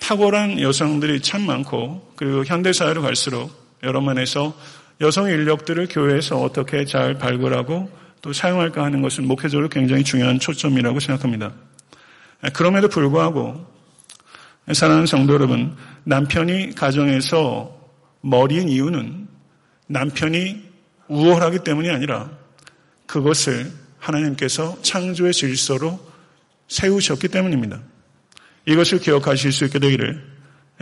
탁월한 0.00 0.60
여성들이 0.60 1.20
참 1.20 1.46
많고 1.46 2.14
그리고 2.16 2.44
현대 2.44 2.72
사회로 2.72 3.02
갈수록 3.02 3.52
여러 3.84 4.00
면에서 4.00 4.52
여성 5.00 5.28
인력들을 5.28 5.86
교회에서 5.88 6.38
어떻게 6.42 6.84
잘 6.86 7.18
발굴하고 7.18 7.88
또 8.20 8.32
사용할까 8.32 8.82
하는 8.82 9.00
것은 9.00 9.28
목회적으로 9.28 9.68
굉장히 9.68 10.02
중요한 10.02 10.40
초점이라고 10.40 10.98
생각합니다. 10.98 11.52
그럼에도 12.52 12.88
불구하고 12.88 13.77
사랑하는 14.72 15.06
성도 15.06 15.32
여러분, 15.34 15.74
남편이 16.04 16.74
가정에서 16.74 17.74
머리인 18.20 18.68
이유는 18.68 19.28
남편이 19.86 20.68
우월하기 21.08 21.60
때문이 21.64 21.88
아니라 21.88 22.30
그것을 23.06 23.72
하나님께서 23.98 24.76
창조의 24.82 25.32
질서로 25.32 25.98
세우셨기 26.68 27.28
때문입니다. 27.28 27.80
이것을 28.66 29.00
기억하실 29.00 29.52
수 29.52 29.64
있게 29.64 29.78
되기를 29.78 30.22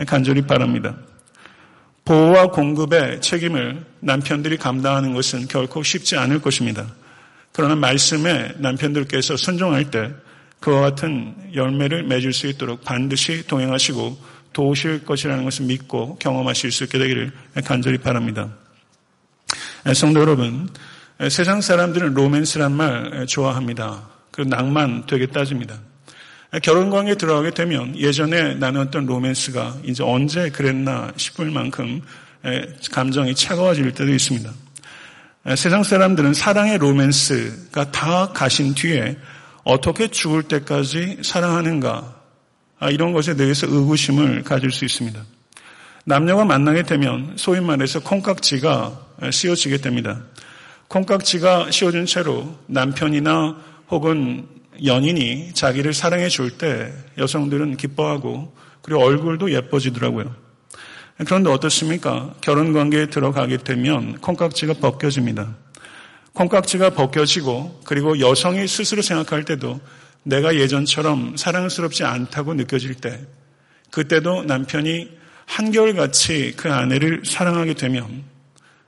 간절히 0.05 0.41
바랍니다. 0.41 0.97
보호와 2.03 2.47
공급의 2.47 3.21
책임을 3.21 3.85
남편들이 4.01 4.57
감당하는 4.57 5.13
것은 5.13 5.47
결코 5.47 5.83
쉽지 5.83 6.17
않을 6.17 6.41
것입니다. 6.41 6.87
그러나 7.53 7.75
말씀에 7.75 8.53
남편들께서 8.57 9.37
순종할 9.37 9.89
때 9.89 10.13
그와 10.59 10.81
같은 10.81 11.35
열매를 11.53 12.03
맺을 12.03 12.33
수 12.33 12.47
있도록 12.47 12.83
반드시 12.83 13.45
동행하시고 13.47 14.37
도우실 14.53 15.05
것이라는 15.05 15.43
것을 15.43 15.65
믿고 15.65 16.17
경험하실 16.17 16.71
수 16.71 16.83
있게 16.85 16.97
되기를 16.97 17.31
간절히 17.63 17.99
바랍니다. 17.99 18.49
성도 19.93 20.19
여러분, 20.19 20.67
세상 21.29 21.61
사람들은 21.61 22.13
로맨스란 22.13 22.71
말 22.71 23.25
좋아합니다. 23.27 24.09
그 24.31 24.41
낭만 24.41 25.05
되게 25.07 25.27
따집니다. 25.27 25.79
결혼 26.63 26.89
관계에 26.89 27.15
들어가게 27.15 27.51
되면 27.51 27.97
예전에 27.97 28.55
나눴던 28.55 29.05
로맨스가 29.05 29.77
이제 29.83 30.03
언제 30.03 30.49
그랬나 30.49 31.11
싶을 31.17 31.51
만큼 31.51 32.01
감정이 32.91 33.35
차가워질 33.35 33.91
때도 33.91 34.11
있습니다. 34.11 34.49
세상 35.55 35.83
사람들은 35.83 36.33
사랑의 36.33 36.77
로맨스가 36.77 37.91
다 37.91 38.29
가신 38.33 38.73
뒤에 38.73 39.17
어떻게 39.67 40.07
죽을 40.07 40.43
때까지 40.43 41.17
사랑하는가 41.23 42.15
아, 42.79 42.89
이런 42.89 43.11
것에 43.11 43.35
대해서 43.35 43.67
의구심을 43.67 44.43
가질 44.43 44.71
수 44.71 44.85
있습니다. 44.85 45.21
남녀가 46.05 46.45
만나게 46.45 46.83
되면 46.83 47.33
소위 47.35 47.59
말해서 47.59 47.99
콩깍지가 47.99 49.29
씌워지게 49.29 49.79
됩니다. 49.79 50.21
콩깍지가 50.87 51.71
씌워진 51.71 52.05
채로 52.05 52.57
남편이나 52.67 53.57
혹은 53.89 54.47
연인이 54.85 55.53
자기를 55.53 55.93
사랑해 55.93 56.29
줄 56.29 56.57
때 56.57 56.93
여성들은 57.17 57.75
기뻐하고 57.75 58.55
그리고 58.81 59.03
얼굴도 59.03 59.51
예뻐지더라고요. 59.51 60.33
그런데 61.25 61.49
어떻습니까? 61.49 62.33
결혼 62.39 62.71
관계에 62.71 63.07
들어가게 63.07 63.57
되면 63.57 64.17
콩깍지가 64.21 64.75
벗겨집니다. 64.75 65.57
콩깍지가 66.37 66.91
벗겨지고 66.91 67.81
그리고 67.83 68.19
여성이 68.19 68.67
스스로 68.67 69.01
생각할 69.01 69.43
때도 69.43 69.79
내가 70.21 70.55
예전처럼 70.55 71.35
사랑스럽지 71.35 72.03
않다고 72.03 72.53
느껴질 72.53 72.93
때 72.93 73.19
그때도 73.89 74.43
남편이 74.43 75.09
한결같이 75.47 76.53
그 76.55 76.71
아내를 76.71 77.23
사랑하게 77.25 77.73
되면 77.73 78.23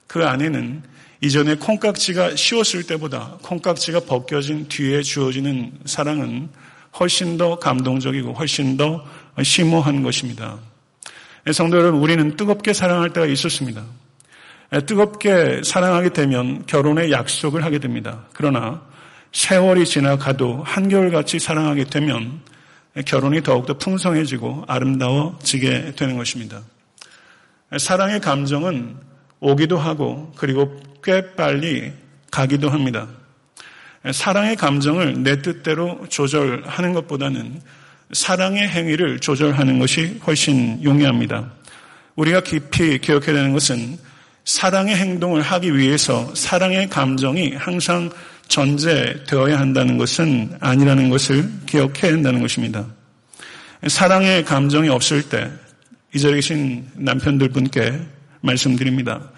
그 0.06 0.26
아내는 0.26 0.84
이전에 1.22 1.56
콩깍지가 1.56 2.36
씌웠을 2.36 2.84
때보다 2.84 3.40
콩깍지가 3.42 4.02
벗겨진 4.02 4.68
뒤에 4.68 5.02
주어지는 5.02 5.72
사랑은 5.86 6.50
훨씬 7.00 7.38
더 7.38 7.58
감동적이고 7.58 8.34
훨씬 8.34 8.78
더 8.78 9.04
심오한 9.42 10.04
것입니다. 10.04 10.60
성도 11.52 11.78
여러분, 11.78 12.00
우리는 12.00 12.36
뜨겁게 12.36 12.74
사랑할 12.74 13.12
때가 13.12 13.26
있었습니다. 13.26 13.84
뜨겁게 14.86 15.62
사랑하게 15.64 16.10
되면 16.10 16.66
결혼의 16.68 17.12
약속을 17.12 17.64
하게 17.64 17.80
됩니다. 17.80 18.26
그러나 18.34 18.82
세월이 19.32 19.86
지나가도 19.86 20.64
한결같이 20.64 21.40
사랑하게 21.40 21.86
되면 21.86 22.42
결혼이 23.06 23.42
더욱더 23.42 23.78
풍성해지고 23.78 24.66
아름다워지게 24.68 25.94
되는 25.96 26.18
것입니다. 26.18 26.62
사랑의 27.78 28.20
감정은 28.20 28.96
오기도 29.40 29.78
하고 29.78 30.32
그리고 30.36 30.80
꽤 31.04 31.36
빨리 31.36 31.92
가기도 32.32 32.70
합니다. 32.70 33.08
사랑의 34.12 34.56
감정을 34.56 35.24
내 35.24 35.42
뜻대로 35.42 36.06
조절하는 36.10 36.94
것보다는 36.94 37.62
사랑의 38.12 38.68
행위를 38.68 39.20
조절하는 39.20 39.78
것이 39.78 40.20
훨씬 40.26 40.84
용이합니다. 40.84 41.52
우리가 42.16 42.42
깊이 42.42 42.98
기억해야 42.98 43.36
되는 43.36 43.54
것은 43.54 43.98
사랑의 44.50 44.96
행동을 44.96 45.44
하기 45.44 45.78
위해서 45.78 46.34
사랑의 46.34 46.90
감정이 46.90 47.54
항상 47.56 48.10
전제되어야 48.48 49.60
한다는 49.60 50.00
것은 50.00 50.58
아니라는 50.60 51.12
것을 51.12 51.48
기억해야 51.68 52.14
한다는 52.14 52.42
것입니다. 52.42 52.88
사랑의 53.88 54.44
감정이 54.46 54.90
없을 54.90 55.30
때, 55.30 55.52
이 56.16 56.20
자리에 56.20 56.38
계신 56.38 56.84
남편들 56.96 57.50
분께 57.50 57.94
말씀드립니다. 58.42 59.30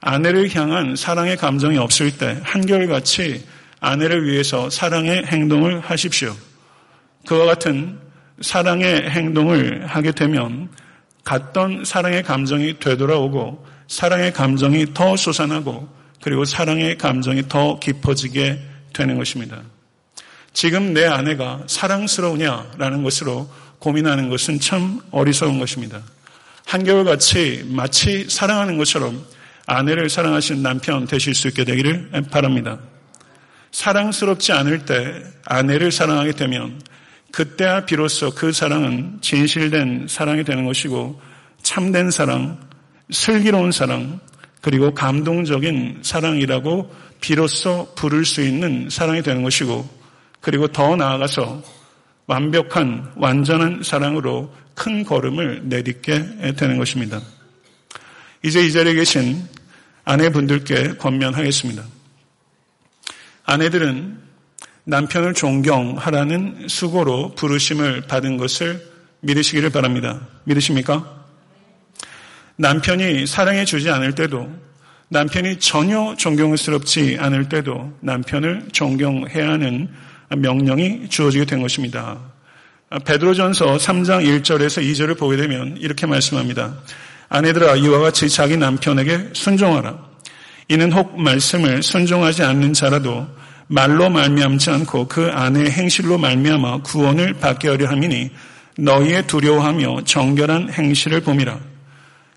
아내를 0.00 0.54
향한 0.54 0.94
사랑의 0.94 1.36
감정이 1.38 1.76
없을 1.76 2.16
때 2.16 2.38
한결같이 2.44 3.44
아내를 3.80 4.28
위해서 4.28 4.70
사랑의 4.70 5.24
행동을 5.26 5.80
하십시오. 5.80 6.36
그와 7.26 7.46
같은 7.46 7.98
사랑의 8.40 9.10
행동을 9.10 9.86
하게 9.88 10.12
되면 10.12 10.68
갔던 11.24 11.84
사랑의 11.84 12.22
감정이 12.22 12.78
되돌아오고 12.78 13.71
사랑의 13.88 14.32
감정이 14.32 14.94
더 14.94 15.16
솟아나고 15.16 15.88
그리고 16.22 16.44
사랑의 16.44 16.98
감정이 16.98 17.48
더 17.48 17.78
깊어지게 17.78 18.60
되는 18.92 19.18
것입니다. 19.18 19.62
지금 20.52 20.92
내 20.92 21.06
아내가 21.06 21.62
사랑스러우냐라는 21.66 23.02
것으로 23.02 23.50
고민하는 23.78 24.28
것은 24.28 24.60
참 24.60 25.00
어리석은 25.10 25.58
것입니다. 25.58 26.02
한결같이 26.66 27.64
마치 27.66 28.28
사랑하는 28.28 28.78
것처럼 28.78 29.24
아내를 29.66 30.08
사랑하시는 30.10 30.62
남편 30.62 31.06
되실 31.06 31.34
수 31.34 31.48
있게 31.48 31.64
되기를 31.64 32.10
바랍니다. 32.30 32.78
사랑스럽지 33.72 34.52
않을 34.52 34.84
때 34.84 35.22
아내를 35.44 35.90
사랑하게 35.90 36.32
되면 36.32 36.80
그때야 37.32 37.86
비로소 37.86 38.34
그 38.34 38.52
사랑은 38.52 39.18
진실된 39.22 40.06
사랑이 40.08 40.44
되는 40.44 40.66
것이고 40.66 41.20
참된 41.62 42.10
사랑, 42.10 42.60
슬기로운 43.12 43.70
사랑, 43.70 44.20
그리고 44.60 44.94
감동적인 44.94 46.00
사랑이라고 46.02 46.92
비로소 47.20 47.92
부를 47.94 48.24
수 48.24 48.42
있는 48.42 48.88
사랑이 48.90 49.22
되는 49.22 49.42
것이고 49.42 49.88
그리고 50.40 50.68
더 50.68 50.96
나아가서 50.96 51.62
완벽한 52.26 53.12
완전한 53.16 53.82
사랑으로 53.82 54.54
큰 54.74 55.04
걸음을 55.04 55.62
내딛게 55.64 56.54
되는 56.56 56.78
것입니다. 56.78 57.20
이제 58.42 58.64
이 58.64 58.72
자리에 58.72 58.94
계신 58.94 59.42
아내분들께 60.04 60.96
권면하겠습니다. 60.96 61.84
아내들은 63.44 64.18
남편을 64.84 65.34
존경하라는 65.34 66.66
수고로 66.68 67.34
부르심을 67.34 68.02
받은 68.02 68.36
것을 68.36 68.84
믿으시기를 69.20 69.70
바랍니다. 69.70 70.26
믿으십니까? 70.44 71.21
남편이 72.56 73.26
사랑해 73.26 73.64
주지 73.64 73.90
않을 73.90 74.14
때도 74.14 74.50
남편이 75.08 75.58
전혀 75.58 76.14
존경스럽지 76.16 77.18
않을 77.20 77.48
때도 77.48 77.92
남편을 78.00 78.68
존경해야 78.72 79.50
하는 79.50 79.88
명령이 80.36 81.08
주어지게 81.08 81.44
된 81.44 81.60
것입니다. 81.60 82.18
베드로전서 83.04 83.76
3장 83.76 84.24
1절에서 84.42 84.82
2절을 84.82 85.18
보게 85.18 85.36
되면 85.36 85.76
이렇게 85.78 86.06
말씀합니다. 86.06 86.74
아내들아 87.28 87.76
이와 87.76 87.98
같이 87.98 88.28
자기 88.28 88.56
남편에게 88.56 89.30
순종하라. 89.32 89.98
이는 90.68 90.92
혹 90.92 91.20
말씀을 91.20 91.82
순종하지 91.82 92.42
않는 92.42 92.72
자라도 92.72 93.26
말로 93.66 94.10
말미암지 94.10 94.70
않고 94.70 95.08
그 95.08 95.30
아내의 95.30 95.70
행실로 95.70 96.18
말미암아 96.18 96.82
구원을 96.82 97.34
받게 97.34 97.68
하려 97.68 97.88
함이니 97.88 98.30
너희의 98.78 99.26
두려워하며 99.26 100.04
정결한 100.04 100.70
행실을 100.72 101.20
봄이라. 101.20 101.71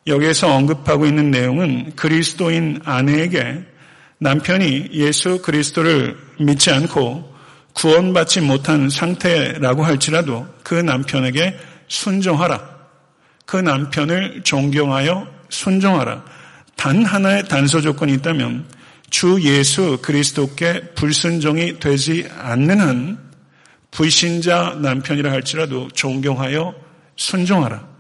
여기에서 0.08 0.54
언급하고 0.54 1.06
있는 1.06 1.32
내용은 1.32 1.94
그리스도인 1.96 2.82
아내에게 2.86 3.64
남편이 4.20 4.90
예수 4.94 5.42
그리스도를 5.42 6.18
믿지 6.40 6.72
않고 6.72 7.36
구원받지 7.74 8.42
못한 8.42 8.90
상태라고 8.90 9.84
할지라도 9.84 10.48
그 10.64 10.76
남편에게 10.76 11.58
순종하라. 11.88 12.76
그 13.46 13.58
남편을 13.58 14.44
존경하여 14.44 15.28
순종하라. 15.50 16.24
단 16.76 17.04
하나의 17.04 17.48
단서 17.48 17.82
조건이 17.82 18.14
있다면 18.14 18.66
주 19.10 19.40
예수 19.42 20.00
그리스도께 20.02 20.94
불순종이 20.96 21.80
되지 21.80 22.28
않는 22.38 22.80
한 22.80 23.20
불신자 23.92 24.80
남편이라 24.82 25.32
할지라도 25.32 25.90
존경하여 25.90 26.76
순종하라. 27.16 27.95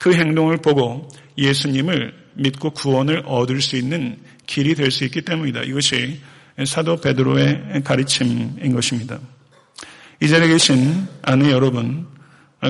그 0.00 0.14
행동을 0.14 0.56
보고 0.56 1.06
예수님을 1.36 2.14
믿고 2.32 2.70
구원을 2.70 3.22
얻을 3.26 3.60
수 3.60 3.76
있는 3.76 4.18
길이 4.46 4.74
될 4.74 4.90
수 4.90 5.04
있기 5.04 5.20
때문이다. 5.20 5.62
이것이 5.62 6.20
사도 6.66 6.96
베드로의 6.96 7.82
가르침인 7.84 8.72
것입니다. 8.74 9.18
이 10.20 10.28
자리에 10.28 10.48
계신 10.48 11.06
아내 11.20 11.50
여러분, 11.52 12.06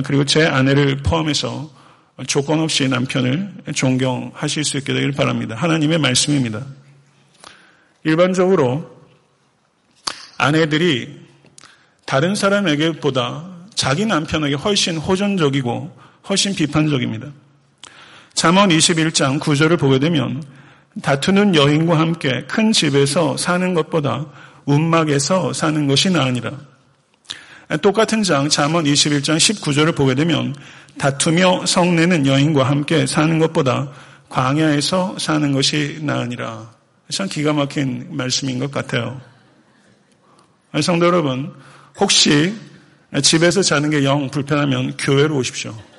그리고 0.03 0.25
제 0.25 0.45
아내를 0.45 0.97
포함해서 0.97 1.71
조건 2.27 2.59
없이 2.59 2.89
남편을 2.89 3.53
존경하실 3.75 4.65
수 4.65 4.77
있게 4.77 4.93
되길 4.93 5.13
바랍니다. 5.13 5.55
하나님의 5.55 5.99
말씀입니다. 5.99 6.65
일반적으로 8.03 8.99
아내들이 10.37 11.21
다른 12.05 12.35
사람에게보다 12.35 13.49
자기 13.73 14.05
남편에게 14.05 14.55
훨씬 14.55 14.97
호전적이고 14.97 16.01
훨씬 16.31 16.55
비판적입니다. 16.55 17.27
잠언 18.33 18.69
21장 18.69 19.37
9절을 19.41 19.77
보게 19.77 19.99
되면 19.99 20.41
다투는 21.01 21.55
여인과 21.55 21.99
함께 21.99 22.45
큰 22.47 22.71
집에서 22.71 23.35
사는 23.35 23.73
것보다 23.73 24.27
운막에서 24.63 25.51
사는 25.51 25.87
것이 25.87 26.09
나으니라. 26.09 26.51
똑같은 27.81 28.23
장 28.23 28.47
잠언 28.47 28.85
21장 28.85 29.35
19절을 29.35 29.93
보게 29.93 30.15
되면 30.15 30.55
다투며 30.97 31.65
성내는 31.65 32.25
여인과 32.25 32.63
함께 32.63 33.05
사는 33.05 33.37
것보다 33.37 33.91
광야에서 34.29 35.17
사는 35.19 35.51
것이 35.51 35.99
나으니라. 36.01 36.71
참 37.09 37.27
기가 37.27 37.51
막힌 37.51 38.07
말씀인 38.11 38.57
것 38.57 38.71
같아요. 38.71 39.19
성도 40.81 41.07
여러분, 41.07 41.53
혹시 41.99 42.55
집에서 43.21 43.61
자는 43.61 43.89
게 43.89 44.05
영 44.05 44.29
불편하면 44.29 44.95
교회로 44.95 45.35
오십시오. 45.35 45.90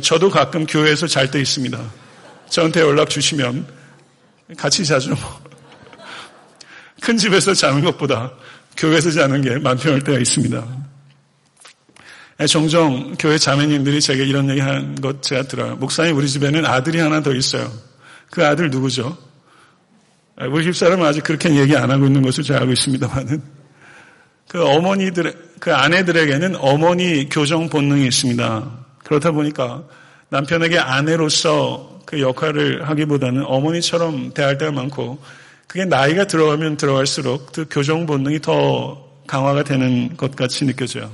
저도 0.00 0.30
가끔 0.30 0.64
교회에서 0.66 1.06
잘 1.06 1.30
때 1.30 1.40
있습니다. 1.40 1.78
저한테 2.48 2.80
연락 2.80 3.10
주시면 3.10 3.66
같이 4.56 4.84
자죠. 4.84 5.14
큰 7.00 7.16
집에서 7.16 7.52
자는 7.52 7.82
것보다 7.82 8.32
교회에서 8.76 9.10
자는 9.10 9.42
게 9.42 9.58
마음 9.58 9.76
편할 9.76 10.00
때가 10.00 10.18
있습니다. 10.18 10.64
종종 12.48 13.14
교회 13.18 13.38
자매님들이 13.38 14.00
제게 14.00 14.24
이런 14.24 14.48
얘기 14.50 14.60
하는 14.60 14.94
것 14.96 15.22
제가 15.22 15.42
들어요. 15.42 15.76
목사님 15.76 16.16
우리 16.16 16.28
집에는 16.28 16.64
아들이 16.64 16.98
하나 16.98 17.22
더 17.22 17.32
있어요. 17.34 17.70
그 18.30 18.44
아들 18.46 18.70
누구죠? 18.70 19.16
우리 20.50 20.64
집사람은 20.64 21.06
아직 21.06 21.22
그렇게 21.22 21.54
얘기 21.54 21.76
안 21.76 21.90
하고 21.90 22.06
있는 22.06 22.22
것을 22.22 22.42
제가 22.42 22.60
알고 22.60 22.72
있습니다만은 22.72 23.42
그 24.48 24.64
어머니들, 24.64 25.32
그 25.60 25.74
아내들에게는 25.74 26.56
어머니 26.56 27.28
교정 27.28 27.68
본능이 27.68 28.06
있습니다. 28.06 28.81
그렇다 29.04 29.32
보니까 29.32 29.84
남편에게 30.28 30.78
아내로서 30.78 32.00
그 32.06 32.20
역할을 32.20 32.88
하기보다는 32.88 33.44
어머니처럼 33.46 34.32
대할 34.34 34.58
때가 34.58 34.72
많고 34.72 35.18
그게 35.66 35.84
나이가 35.84 36.26
들어가면 36.26 36.76
들어갈수록 36.76 37.52
그 37.52 37.66
교정 37.70 38.06
본능이 38.06 38.40
더 38.40 39.08
강화가 39.26 39.62
되는 39.62 40.16
것 40.16 40.36
같이 40.36 40.66
느껴져요. 40.66 41.10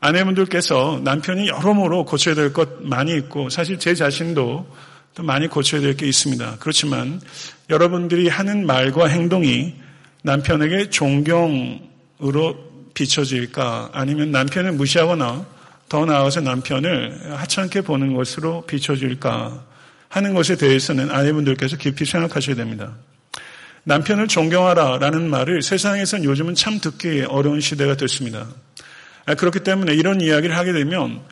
아내분들께서 0.00 1.00
남편이 1.04 1.48
여러모로 1.48 2.04
고쳐야 2.04 2.34
될 2.34 2.52
것 2.52 2.82
많이 2.82 3.14
있고 3.16 3.50
사실 3.50 3.78
제 3.78 3.94
자신도 3.94 4.66
또 5.14 5.22
많이 5.22 5.46
고쳐야 5.46 5.80
될 5.80 5.94
게 5.96 6.06
있습니다. 6.06 6.56
그렇지만 6.60 7.20
여러분들이 7.68 8.28
하는 8.28 8.66
말과 8.66 9.06
행동이 9.06 9.74
남편에게 10.22 10.90
존경으로 10.90 12.56
비춰질까 12.94 13.90
아니면 13.92 14.30
남편을 14.30 14.72
무시하거나 14.72 15.46
더 15.90 16.06
나아가서 16.06 16.42
남편을 16.42 17.32
하찮게 17.36 17.80
보는 17.80 18.14
것으로 18.14 18.64
비춰질까 18.64 19.64
하는 20.08 20.34
것에 20.34 20.56
대해서는 20.56 21.10
아내분들께서 21.10 21.76
깊이 21.78 22.04
생각하셔야 22.04 22.54
됩니다. 22.54 22.94
남편을 23.82 24.28
존경하라 24.28 24.98
라는 24.98 25.28
말을 25.28 25.62
세상에선 25.62 26.22
요즘은 26.22 26.54
참 26.54 26.78
듣기 26.78 27.22
어려운 27.22 27.60
시대가 27.60 27.96
됐습니다. 27.96 28.46
아, 29.26 29.34
그렇기 29.34 29.60
때문에 29.60 29.92
이런 29.94 30.20
이야기를 30.20 30.56
하게 30.56 30.72
되면 30.72 31.22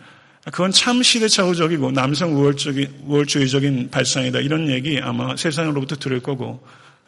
그건 0.46 0.72
참 0.72 1.04
시대착오적이고 1.04 1.92
남성 1.92 2.34
우월주의적인 2.34 3.90
발상이다. 3.92 4.40
이런 4.40 4.68
얘기 4.70 4.98
아마 5.00 5.36
세상으로부터 5.36 5.94
들을 5.96 6.18
거고 6.18 6.66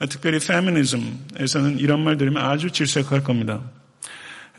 특별히 0.08 0.38
페미니즘에서는 0.38 1.80
이런 1.80 2.04
말 2.04 2.16
들으면 2.16 2.44
아주 2.44 2.70
질색할 2.70 3.24
겁니다. 3.24 3.60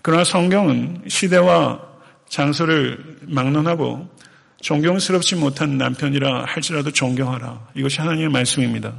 그러나 0.01 0.25
성경은 0.25 1.03
시대와 1.07 1.90
장소를 2.31 2.97
막론하고 3.27 4.09
존경스럽지 4.61 5.35
못한 5.35 5.77
남편이라 5.77 6.45
할지라도 6.45 6.91
존경하라. 6.91 7.67
이것이 7.75 7.99
하나님의 7.99 8.29
말씀입니다. 8.29 8.93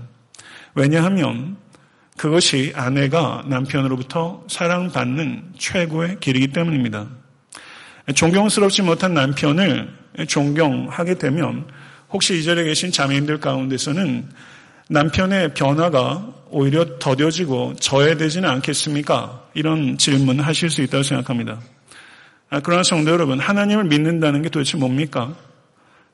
왜냐하면 0.74 1.56
그것이 2.18 2.72
아내가 2.76 3.42
남편으로부터 3.46 4.44
사랑받는 4.48 5.54
최고의 5.56 6.18
길이기 6.20 6.48
때문입니다. 6.48 7.08
존경스럽지 8.14 8.82
못한 8.82 9.14
남편을 9.14 9.94
존경하게 10.28 11.14
되면 11.14 11.66
혹시 12.10 12.38
이 12.38 12.44
자리에 12.44 12.64
계신 12.64 12.92
자매님들 12.92 13.40
가운데서는 13.40 14.28
남편의 14.90 15.54
변화가 15.54 16.34
오히려 16.50 16.98
더뎌지고 16.98 17.76
저해되지는 17.76 18.46
않겠습니까? 18.46 19.48
이런 19.54 19.96
질문을 19.96 20.46
하실 20.46 20.68
수 20.68 20.82
있다고 20.82 21.02
생각합니다. 21.02 21.60
아, 22.52 22.60
그러나 22.60 22.82
성도 22.82 23.10
여러분, 23.10 23.40
하나님을 23.40 23.84
믿는다는 23.84 24.42
게 24.42 24.50
도대체 24.50 24.76
뭡니까? 24.76 25.34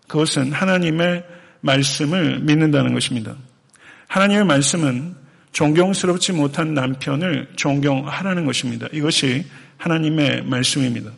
그것은 0.06 0.52
하나님의 0.52 1.24
말씀을 1.62 2.38
믿는다는 2.38 2.94
것입니다. 2.94 3.34
하나님의 4.06 4.44
말씀은 4.44 5.16
존경스럽지 5.50 6.34
못한 6.34 6.74
남편을 6.74 7.54
존경하라는 7.56 8.44
것입니다. 8.44 8.86
이것이 8.92 9.46
하나님의 9.78 10.44
말씀입니다. 10.44 11.10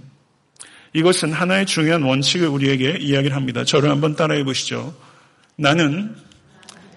이것은 0.94 1.35
하나의 1.35 1.66
중요한 1.66 2.00
원칙을 2.00 2.48
우리에게 2.48 2.96
이야기를 2.98 3.37
합니다. 3.37 3.62
저를 3.62 3.90
한번 3.90 4.16
따라해 4.16 4.42
보시죠. 4.42 4.96
나는 5.56 6.16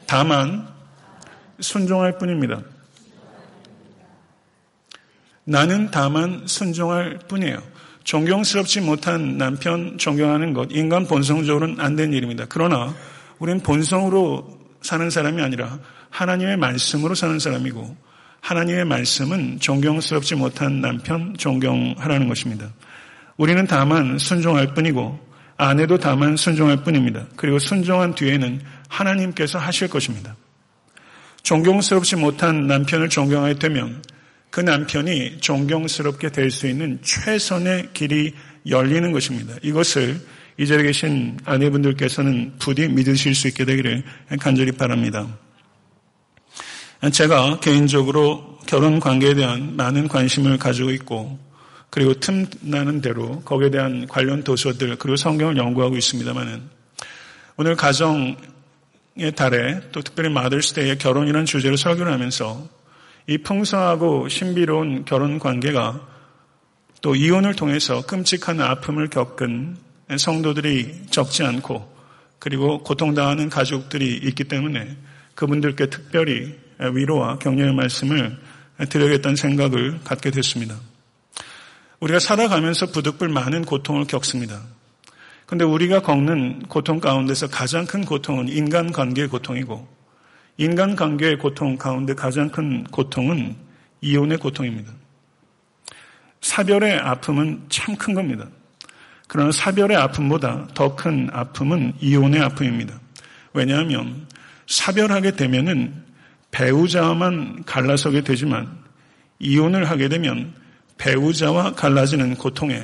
다만 0.07 0.65
순종할 1.59 2.17
뿐입니다. 2.17 2.62
나는 5.43 5.91
다만 5.91 6.47
순종할 6.47 7.19
뿐이에요. 7.27 7.72
존경스럽지 8.03 8.81
못한 8.81 9.37
남편 9.37 9.97
존경하는 9.97 10.53
것, 10.53 10.69
인간 10.71 11.07
본성적으로는 11.07 11.79
안 11.79 11.95
된 11.95 12.13
일입니다. 12.13 12.45
그러나 12.49 12.93
우리는 13.39 13.61
본성으로 13.61 14.59
사는 14.81 15.09
사람이 15.09 15.41
아니라 15.41 15.79
하나님의 16.09 16.57
말씀으로 16.57 17.15
사는 17.15 17.39
사람이고 17.39 17.95
하나님의 18.41 18.85
말씀은 18.85 19.59
존경스럽지 19.59 20.35
못한 20.35 20.81
남편 20.81 21.33
존경하라는 21.37 22.27
것입니다. 22.27 22.69
우리는 23.37 23.65
다만 23.65 24.17
순종할 24.17 24.73
뿐이고 24.73 25.19
아내도 25.55 25.97
다만 25.97 26.35
순종할 26.35 26.83
뿐입니다. 26.83 27.25
그리고 27.35 27.57
순종한 27.57 28.13
뒤에는 28.15 28.61
하나님께서 28.89 29.59
하실 29.59 29.87
것입니다. 29.87 30.35
존경스럽지 31.43 32.17
못한 32.17 32.67
남편을 32.67 33.09
존경하게 33.09 33.59
되면 33.59 34.01
그 34.53 34.59
남편이 34.59 35.39
존경스럽게 35.39 36.29
될 36.29 36.51
수 36.51 36.67
있는 36.67 36.99
최선의 37.01 37.89
길이 37.93 38.35
열리는 38.69 39.11
것입니다. 39.11 39.55
이것을 39.63 40.21
이 40.59 40.67
자리에 40.67 40.85
계신 40.85 41.39
아내분들께서는 41.43 42.53
부디 42.59 42.87
믿으실 42.87 43.33
수 43.33 43.47
있게 43.47 43.65
되기를 43.65 44.03
간절히 44.39 44.71
바랍니다. 44.71 45.27
제가 47.11 47.61
개인적으로 47.61 48.59
결혼 48.67 48.99
관계에 48.99 49.33
대한 49.33 49.75
많은 49.75 50.07
관심을 50.07 50.59
가지고 50.59 50.91
있고 50.91 51.39
그리고 51.89 52.13
틈나는 52.13 53.01
대로 53.01 53.41
거기에 53.41 53.71
대한 53.71 54.05
관련 54.07 54.43
도서들 54.43 54.97
그리고 54.97 55.15
성경을 55.15 55.57
연구하고 55.57 55.97
있습니다만은 55.97 56.61
오늘 57.57 57.75
가정의 57.75 58.35
달에 59.35 59.81
또 59.91 60.03
특별히 60.03 60.29
마들스데이에 60.29 60.97
결혼이라는 60.97 61.47
주제로 61.47 61.75
설교를 61.75 62.13
하면서 62.13 62.69
이 63.27 63.38
풍성하고 63.38 64.27
신비로운 64.27 65.05
결혼 65.05 65.39
관계가 65.39 66.07
또 67.01 67.15
이혼을 67.15 67.53
통해서 67.55 68.05
끔찍한 68.05 68.59
아픔을 68.59 69.09
겪은 69.09 69.77
성도들이 70.17 71.07
적지 71.09 71.43
않고 71.43 71.91
그리고 72.39 72.83
고통당하는 72.83 73.49
가족들이 73.49 74.19
있기 74.23 74.43
때문에 74.45 74.97
그분들께 75.36 75.89
특별히 75.89 76.53
위로와 76.79 77.39
격려의 77.39 77.73
말씀을 77.73 78.38
드려야겠다는 78.89 79.36
생각을 79.36 80.01
갖게 80.03 80.29
됐습니다. 80.31 80.75
우리가 82.01 82.19
살아가면서 82.19 82.88
부득불 82.88 83.29
많은 83.29 83.63
고통을 83.63 84.05
겪습니다. 84.05 84.62
근데 85.45 85.63
우리가 85.63 86.01
겪는 86.01 86.63
고통 86.63 86.99
가운데서 86.99 87.47
가장 87.47 87.86
큰 87.86 88.03
고통은 88.03 88.49
인간관계의 88.49 89.29
고통이고 89.29 89.88
인간관계의 90.57 91.37
고통 91.39 91.77
가운데 91.77 92.13
가장 92.13 92.49
큰 92.49 92.83
고통은 92.85 93.55
이혼의 94.01 94.37
고통입니다. 94.37 94.91
사별의 96.41 96.97
아픔은 96.97 97.65
참 97.69 97.95
큰 97.95 98.13
겁니다. 98.13 98.47
그러나 99.27 99.51
사별의 99.51 99.97
아픔보다 99.97 100.67
더 100.73 100.95
큰 100.95 101.29
아픔은 101.31 101.93
이혼의 101.99 102.41
아픔입니다. 102.41 102.99
왜냐하면 103.53 104.27
사별하게 104.67 105.31
되면은 105.31 106.03
배우자와만 106.51 107.63
갈라서게 107.65 108.21
되지만 108.21 108.77
이혼을 109.39 109.89
하게 109.89 110.07
되면 110.07 110.53
배우자와 110.97 111.73
갈라지는 111.73 112.35
고통에 112.35 112.83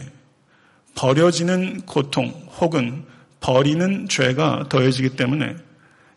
버려지는 0.95 1.81
고통 1.81 2.29
혹은 2.59 3.05
버리는 3.39 4.07
죄가 4.09 4.65
더해지기 4.69 5.15
때문에 5.15 5.55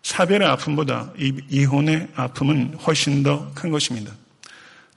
사별의 0.03 0.49
아픔보다 0.49 1.13
이혼의 1.49 2.09
아픔은 2.15 2.75
훨씬 2.87 3.23
더 3.23 3.51
큰 3.55 3.71
것입니다. 3.71 4.13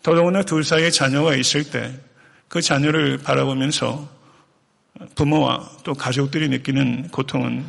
더더구나 0.03 0.43
둘 0.43 0.63
사이에 0.63 0.89
자녀가 0.91 1.35
있을 1.35 1.69
때 1.69 2.05
그 2.47 2.61
자녀를 2.61 3.17
바라보면서 3.17 4.07
부모와 5.15 5.69
또 5.83 5.93
가족들이 5.93 6.47
느끼는 6.49 7.09
고통은 7.09 7.65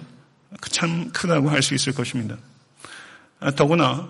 참 0.70 1.10
크다고 1.12 1.50
할 1.50 1.62
수 1.62 1.74
있을 1.74 1.92
것입니다. 1.92 2.36
더구나 3.56 4.08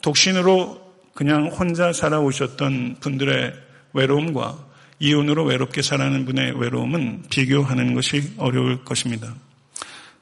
독신으로 0.00 0.80
그냥 1.14 1.48
혼자 1.48 1.92
살아오셨던 1.92 2.98
분들의 3.00 3.52
외로움과 3.94 4.58
이혼으로 5.00 5.44
외롭게 5.44 5.82
살아가는 5.82 6.24
분의 6.24 6.60
외로움은 6.60 7.24
비교하는 7.28 7.94
것이 7.94 8.32
어려울 8.36 8.84
것입니다. 8.84 9.34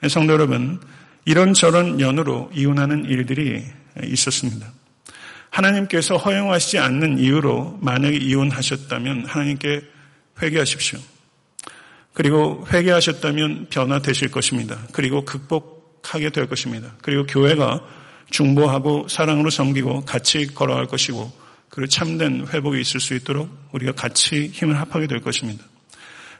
성도 0.09 0.33
여러분, 0.33 0.81
이런저런 1.25 2.01
연으로 2.01 2.51
이혼하는 2.55 3.05
일들이 3.05 3.65
있었습니다. 4.03 4.73
하나님께서 5.51 6.17
허용하시지 6.17 6.79
않는 6.79 7.19
이유로 7.19 7.79
만약에 7.83 8.17
이혼하셨다면 8.17 9.27
하나님께 9.27 9.83
회개하십시오. 10.41 10.99
그리고 12.13 12.67
회개하셨다면 12.73 13.67
변화되실 13.71 14.31
것입니다. 14.31 14.79
그리고 14.93 15.25
극복하게 15.25 16.31
될 16.31 16.49
것입니다. 16.49 16.95
그리고 17.03 17.27
교회가 17.27 17.85
중보하고 18.31 19.09
사랑으로 19.09 19.51
섬기고 19.51 20.05
같이 20.05 20.47
걸어갈 20.47 20.87
것이고 20.87 21.33
그리고 21.69 21.89
참된 21.89 22.47
회복이 22.47 22.81
있을 22.81 23.01
수 23.01 23.15
있도록 23.15 23.49
우리가 23.73 23.93
같이 23.93 24.49
힘을 24.49 24.79
합하게 24.79 25.07
될 25.07 25.21
것입니다. 25.21 25.65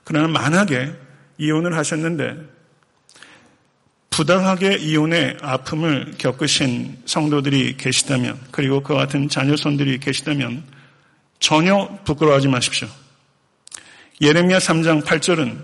그러나 0.05 0.29
만약에 0.29 0.93
이혼을 1.39 1.77
하셨는데 1.77 2.37
부당하게 4.11 4.77
이혼의 4.77 5.39
아픔을 5.41 6.15
겪으신 6.19 6.99
성도들이 7.07 7.77
계시다면 7.77 8.39
그리고 8.51 8.83
그와 8.83 9.01
같은 9.01 9.29
자녀손들이 9.29 9.99
계시다면 9.99 10.65
전혀 11.39 11.89
부끄러워하지 12.05 12.49
마십시오. 12.49 12.89
예레미야 14.21 14.59
3장 14.59 15.05
8절은 15.05 15.57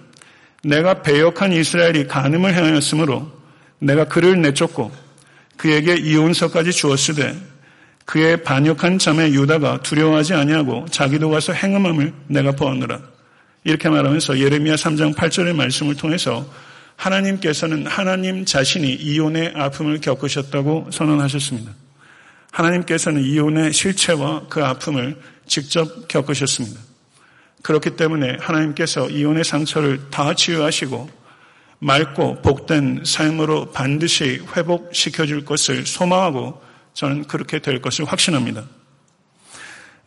내가 0.65 1.03
배역한 1.03 1.53
이스라엘이 1.53 2.07
간음을 2.07 2.55
행하였으므로 2.55 3.31
내가 3.79 4.05
그를 4.05 4.41
내쫓고 4.41 4.91
그에게 5.57 5.95
이혼서까지 5.97 6.73
주었으되 6.73 7.37
그의 8.05 8.43
반역한 8.43 8.99
자매 8.99 9.31
유다가 9.31 9.83
두려워하지 9.83 10.35
아니하고 10.35 10.87
자기도 10.91 11.29
가서 11.29 11.53
행음함을 11.53 12.15
내가 12.29 12.53
보았노라. 12.53 13.01
이렇게 13.65 13.89
말하면서 13.89 14.39
예레미야 14.39 14.77
3장 14.77 15.15
8절의 15.15 15.55
말씀을 15.55 15.97
통해서 15.97 16.49
하나님께서는 16.97 17.87
하나님 17.87 18.45
자신이 18.45 18.93
이혼의 18.93 19.53
아픔을 19.55 20.01
겪으셨다고 20.01 20.91
선언하셨습니다. 20.91 21.73
하나님께서는 22.51 23.23
이혼의 23.23 23.73
실체와 23.73 24.47
그 24.49 24.65
아픔을 24.65 25.21
직접 25.47 26.09
겪으셨습니다. 26.09 26.81
그렇기 27.63 27.97
때문에 27.97 28.39
하나님께서 28.41 29.11
이혼의 29.11 29.45
상처를 29.45 30.11
다 30.11 30.35
치유하시고 30.35 31.11
맑고 31.79 32.43
복된 32.43 33.03
삶으로 33.05 33.73
반드시 33.73 34.41
회복시켜 34.57 35.27
줄 35.27 35.45
것을 35.45 35.85
소망하고 35.85 36.63
저는 36.95 37.25
그렇게 37.25 37.59
될 37.59 37.83
것을 37.83 38.07
확신합니다. 38.07 38.65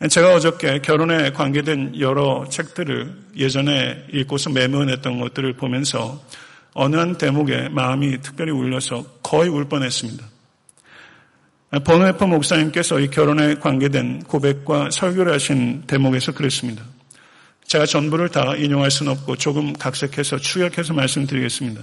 제가 0.08 0.34
어저께 0.34 0.80
결혼에 0.80 1.30
관계된 1.30 2.00
여러 2.00 2.46
책들을 2.48 3.14
예전에 3.36 4.06
읽고서 4.12 4.50
메모했던 4.50 5.20
것들을 5.20 5.52
보면서 5.52 6.20
어느 6.74 6.96
한 6.96 7.16
대목에 7.16 7.68
마음이 7.68 8.20
특별히 8.20 8.52
울려서 8.52 9.04
거의 9.22 9.48
울 9.48 9.68
뻔했습니다. 9.68 10.24
버누에퍼 11.84 12.26
목사님께서 12.26 12.98
이 12.98 13.08
결혼에 13.10 13.54
관계된 13.54 14.24
고백과 14.24 14.90
설교를 14.90 15.32
하신 15.32 15.84
대목에서 15.86 16.32
그랬습니다. 16.32 16.84
제가 17.64 17.86
전부를 17.86 18.30
다 18.30 18.56
인용할 18.56 18.90
수는 18.90 19.12
없고 19.12 19.36
조금 19.36 19.72
각색해서 19.72 20.38
축약해서 20.38 20.92
말씀드리겠습니다. 20.94 21.82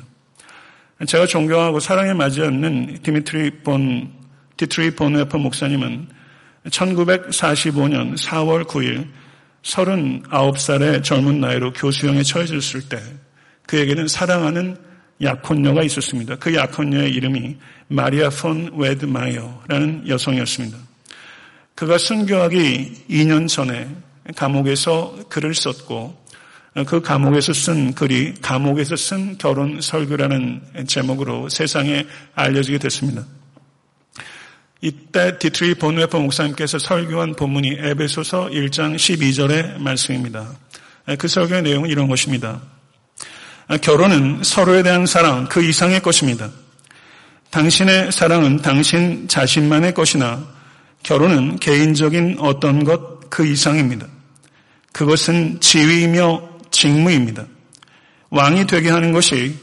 제가 1.06 1.26
존경하고 1.26 1.80
사랑해 1.80 2.13
마지않는 2.13 3.00
디미트리 3.04 3.63
본, 3.63 4.12
디트리히 4.58 4.96
본회퍼 4.96 5.38
목사님은 5.38 6.10
1945년 6.65 8.17
4월 8.17 8.65
9일 8.65 9.08
39살의 9.62 11.04
젊은 11.04 11.39
나이로 11.39 11.71
교수형에 11.73 12.23
처해졌을 12.23 12.89
때 12.89 13.00
그에게는 13.68 14.08
사랑하는 14.08 14.78
약혼녀가 15.22 15.84
있었습니다. 15.84 16.36
그 16.38 16.54
약혼녀의 16.56 17.12
이름이 17.12 17.58
마리아 17.88 18.30
폰 18.30 18.72
웨드마이어라는 18.76 20.08
여성이었습니다. 20.08 20.78
그가 21.76 21.98
순교하기 21.98 23.06
2년 23.10 23.48
전에 23.48 23.88
감옥에서 24.36 25.16
글을 25.30 25.54
썼고 25.54 26.26
그 26.86 27.02
감옥에서 27.02 27.54
쓴 27.54 27.94
글이 27.94 28.36
감옥에서 28.42 28.96
쓴 28.96 29.38
결혼 29.38 29.82
설교라는 29.82 30.86
제목으로 30.88 31.50
세상에 31.50 32.06
알려지게 32.36 32.78
됐습니다. 32.78 33.26
이때 34.82 35.40
디트리히 35.40 35.76
본회퍼 35.76 36.20
목사님께서 36.20 36.78
설교한 36.78 37.36
본문이 37.36 37.78
에베소서 37.80 38.50
1장 38.50 38.96
12절의 38.96 39.80
말씀입니다. 39.80 40.56
그 41.18 41.28
설교의 41.28 41.64
내용은 41.64 41.90
이런 41.90 42.08
것입니다. 42.08 42.62
결혼은 43.82 44.42
서로에 44.44 44.84
대한 44.84 45.06
사랑 45.06 45.48
그 45.50 45.64
이상의 45.64 46.02
것입니다. 46.02 46.50
당신의 47.52 48.12
사랑은 48.12 48.62
당신 48.62 49.28
자신만의 49.28 49.94
것이나 49.94 50.44
결혼은 51.04 51.58
개인적인 51.58 52.38
어떤 52.40 52.84
것 52.84 53.18
그 53.30 53.46
이상입니다. 53.46 54.08
그것은 54.92 55.60
지위이며 55.60 56.42
직무입니다. 56.72 57.46
왕이 58.30 58.68
되게 58.68 58.90
하는 58.90 59.12
것이 59.12 59.56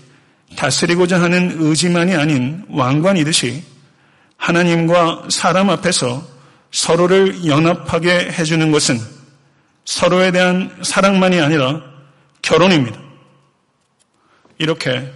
다스리고자 0.57 1.21
하는 1.21 1.57
의지만이 1.59 2.15
아닌 2.15 2.65
왕관이듯이 2.71 3.63
하나님과 4.37 5.25
사람 5.31 5.71
앞에서 5.71 6.25
서로를 6.71 7.47
연합하게 7.47 8.31
해주는 8.33 8.71
것은 8.71 8.99
서로에 9.85 10.31
대한 10.31 10.75
사랑만이 10.83 11.41
아니라 11.41 11.83
결혼입니다. 12.43 13.04
이렇게 14.59 15.11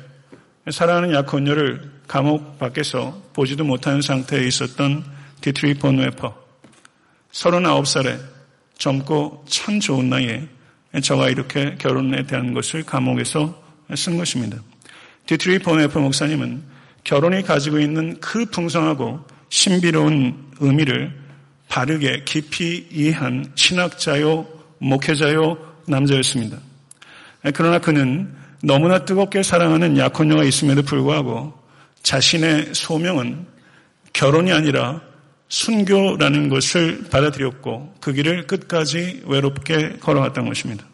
사랑하는 0.70 1.14
약혼녀를 1.14 1.90
감옥 2.06 2.58
밖에서 2.58 3.22
보지도 3.32 3.64
못하는 3.64 4.02
상태에 4.02 4.46
있었던 4.46 5.04
디트리히 5.40 5.74
본회퍼 5.74 6.34
39살에 7.32 8.18
젊고 8.78 9.44
참 9.48 9.80
좋은 9.80 10.08
나이에 10.08 10.48
저와 11.02 11.28
이렇게 11.28 11.76
결혼에 11.76 12.24
대한 12.24 12.54
것을 12.54 12.82
감옥에서 12.84 13.62
쓴 13.94 14.16
것입니다. 14.16 14.58
디트리히 15.26 15.58
본회퍼 15.58 15.98
목사님은 15.98 16.62
결혼이 17.04 17.42
가지고 17.42 17.78
있는 17.78 18.18
그 18.20 18.46
풍성하고 18.46 19.20
신비로운 19.50 20.52
의미를 20.60 21.12
바르게 21.68 22.22
깊이 22.24 22.86
이해한 22.90 23.52
신학자요, 23.54 24.46
목회자요, 24.78 25.58
남자였습니다. 25.86 26.58
그러나 27.54 27.78
그는 27.78 28.34
너무나 28.62 29.04
뜨겁게 29.04 29.42
사랑하는 29.42 29.96
약혼녀가 29.96 30.44
있음에도 30.44 30.82
불구하고 30.82 31.52
자신의 32.02 32.74
소명은 32.74 33.46
결혼이 34.12 34.52
아니라 34.52 35.00
순교라는 35.48 36.48
것을 36.48 37.04
받아들였고 37.10 37.94
그 38.00 38.12
길을 38.12 38.46
끝까지 38.46 39.22
외롭게 39.26 39.98
걸어갔던 40.00 40.46
것입니다. 40.46 40.84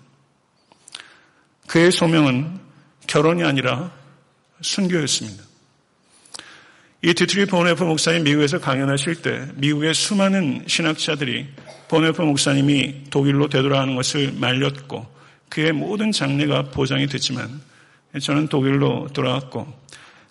그의 1.67 1.91
소명은 1.91 2.59
결혼이 3.07 3.43
아니라 3.43 3.91
순교였습니다. 4.61 5.43
이 7.03 7.13
디트리히 7.13 7.47
본회퍼 7.47 7.83
목사님 7.85 8.25
미국에서 8.25 8.59
강연하실 8.61 9.23
때 9.23 9.47
미국의 9.57 9.93
수많은 9.93 10.65
신학자들이 10.67 11.47
본회퍼 11.89 12.23
목사님이 12.23 13.05
독일로 13.11 13.49
되돌아가는 13.49 13.95
것을 13.95 14.33
말렸고 14.33 15.07
그의 15.55 15.73
모든 15.73 16.11
장래가 16.11 16.65
보장이 16.65 17.07
됐지만 17.07 17.61
그는 18.21 18.49
독일로 18.49 19.07
돌아왔고 19.13 19.73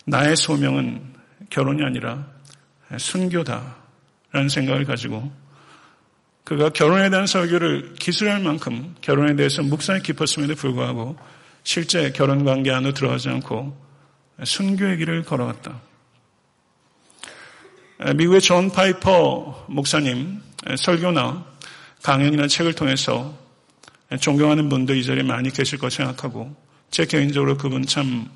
나의 0.04 0.36
소명은 0.36 1.00
결혼이 1.48 1.82
아니라 1.82 2.26
순교다라는 2.94 4.50
생각을 4.50 4.84
가지고 4.84 5.32
그가 6.44 6.68
결혼에 6.68 7.08
대한 7.08 7.26
설교를 7.26 7.94
기술할 7.94 8.40
만큼 8.40 8.94
결혼에 9.00 9.34
대해서 9.34 9.62
묵상이 9.62 10.02
깊었음에도 10.02 10.56
불구하고 10.56 11.16
실제 11.62 12.12
결혼 12.12 12.44
관계 12.44 12.70
안으로 12.70 12.92
들어가지 12.92 13.30
않고 13.30 13.74
순교의 14.44 14.98
길을 14.98 15.22
걸어갔다. 15.22 15.80
미국의 18.14 18.42
존 18.42 18.70
파이퍼 18.70 19.68
목사님 19.70 20.42
설교나 20.76 21.46
강연이나 22.02 22.46
책을 22.46 22.74
통해서 22.74 23.42
존경하는 24.20 24.68
분도 24.68 24.94
이 24.94 25.04
자리에 25.04 25.22
많이 25.22 25.50
계실 25.50 25.78
것 25.78 25.92
생각하고 25.92 26.54
제 26.90 27.06
개인적으로 27.06 27.56
그분 27.56 27.84
참 27.86 28.28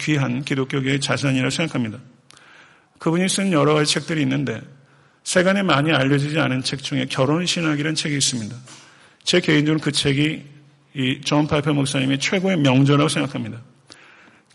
귀한 0.00 0.44
기독교계의 0.44 1.00
자산이라고 1.00 1.50
생각합니다. 1.50 1.98
그분이 2.98 3.28
쓴 3.28 3.52
여러 3.52 3.74
가지 3.74 3.92
책들이 3.92 4.22
있는데 4.22 4.60
세간에 5.24 5.62
많이 5.62 5.92
알려지지 5.92 6.38
않은 6.38 6.62
책 6.62 6.82
중에 6.82 7.06
결혼신학이라는 7.06 7.94
책이 7.94 8.16
있습니다. 8.16 8.56
제 9.24 9.40
개인적으로 9.40 9.80
그 9.82 9.92
책이 9.92 10.42
이 10.94 11.07
존 11.07 11.46
파이퍼 11.46 11.72
목사님의 11.72 12.18
최고의 12.18 12.56
명저라고 12.58 13.08
생각합니다. 13.08 13.60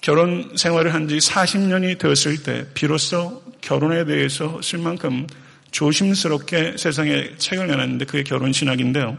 결혼 0.01 0.55
생활을 0.55 0.93
한 0.93 1.07
지 1.07 1.17
40년이 1.17 1.97
되었을 1.97 2.43
때 2.43 2.65
비로소 2.73 3.43
결혼에 3.61 4.05
대해서 4.05 4.61
쓸 4.61 4.79
만큼 4.79 5.27
조심스럽게 5.71 6.77
세상에 6.77 7.35
책을 7.37 7.67
내놨는데 7.67 8.05
그게 8.05 8.23
결혼신학인데요. 8.23 9.17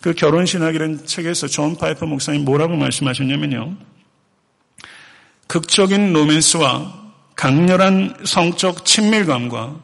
그 0.00 0.14
결혼신학이라는 0.14 1.06
책에서 1.06 1.46
존 1.46 1.76
파이퍼 1.76 2.06
목사님 2.06 2.44
뭐라고 2.44 2.76
말씀하셨냐면요. 2.76 3.76
극적인 5.46 6.12
로맨스와 6.12 7.06
강렬한 7.34 8.16
성적 8.24 8.84
친밀감과 8.84 9.80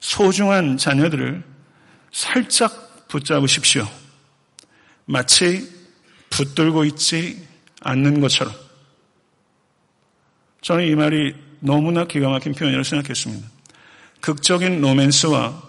소중한 0.00 0.76
자녀들을 0.76 1.42
살짝 2.12 3.08
붙잡으십시오. 3.08 3.86
마치 5.06 5.68
붙들고 6.30 6.84
있지 6.84 7.46
않는 7.80 8.20
것처럼. 8.20 8.54
저는 10.62 10.86
이 10.86 10.94
말이 10.94 11.34
너무나 11.60 12.06
기가 12.06 12.28
막힌 12.28 12.54
표현이라고 12.54 12.84
생각했습니다. 12.84 13.46
극적인 14.20 14.80
로맨스와 14.80 15.62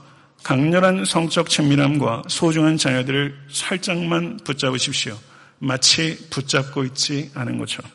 강렬한 0.46 1.06
성적 1.06 1.50
친밀함과 1.50 2.26
소중한 2.28 2.78
자녀들을 2.78 3.36
살짝만 3.50 4.38
붙잡으십시오. 4.44 5.18
마치 5.58 6.20
붙잡고 6.30 6.84
있지 6.84 7.32
않은 7.34 7.58
것처럼. 7.58 7.90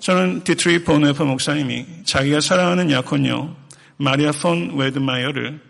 저는 0.00 0.42
디트리히 0.42 0.84
본회퍼 0.84 1.22
목사님이 1.22 2.04
자기가 2.06 2.40
사랑하는 2.40 2.90
약혼녀 2.90 3.54
마리아 3.98 4.32
폰 4.32 4.78
웨드마이어를 4.78 5.60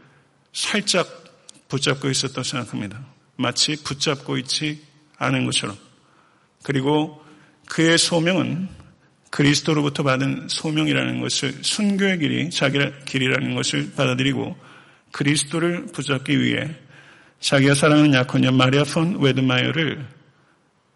살짝 0.53 1.09
붙잡고 1.67 2.09
있었다고 2.09 2.45
생각합니다. 2.45 3.05
마치 3.35 3.75
붙잡고 3.83 4.37
있지 4.39 4.81
않은 5.19 5.45
것처럼. 5.47 5.77
그리고 6.63 7.21
그의 7.67 7.99
소명은 7.99 8.69
그리스도로부터 9.37 10.03
받은 10.03 10.49
소명이라는 10.49 11.21
것을 11.21 11.53
순교의 11.61 12.21
길이 12.21 12.49
자기 12.49 12.79
길이라는 13.05 13.55
것을 13.55 13.93
받아들이고 13.95 14.57
그리스도를 15.13 15.87
붙잡기 15.93 16.41
위해 16.41 16.75
자기가 17.41 17.75
사랑하는 17.75 18.15
약혼녀 18.15 18.51
마리아 18.51 18.83
폰 18.85 19.21
웨드마이어를 19.21 20.07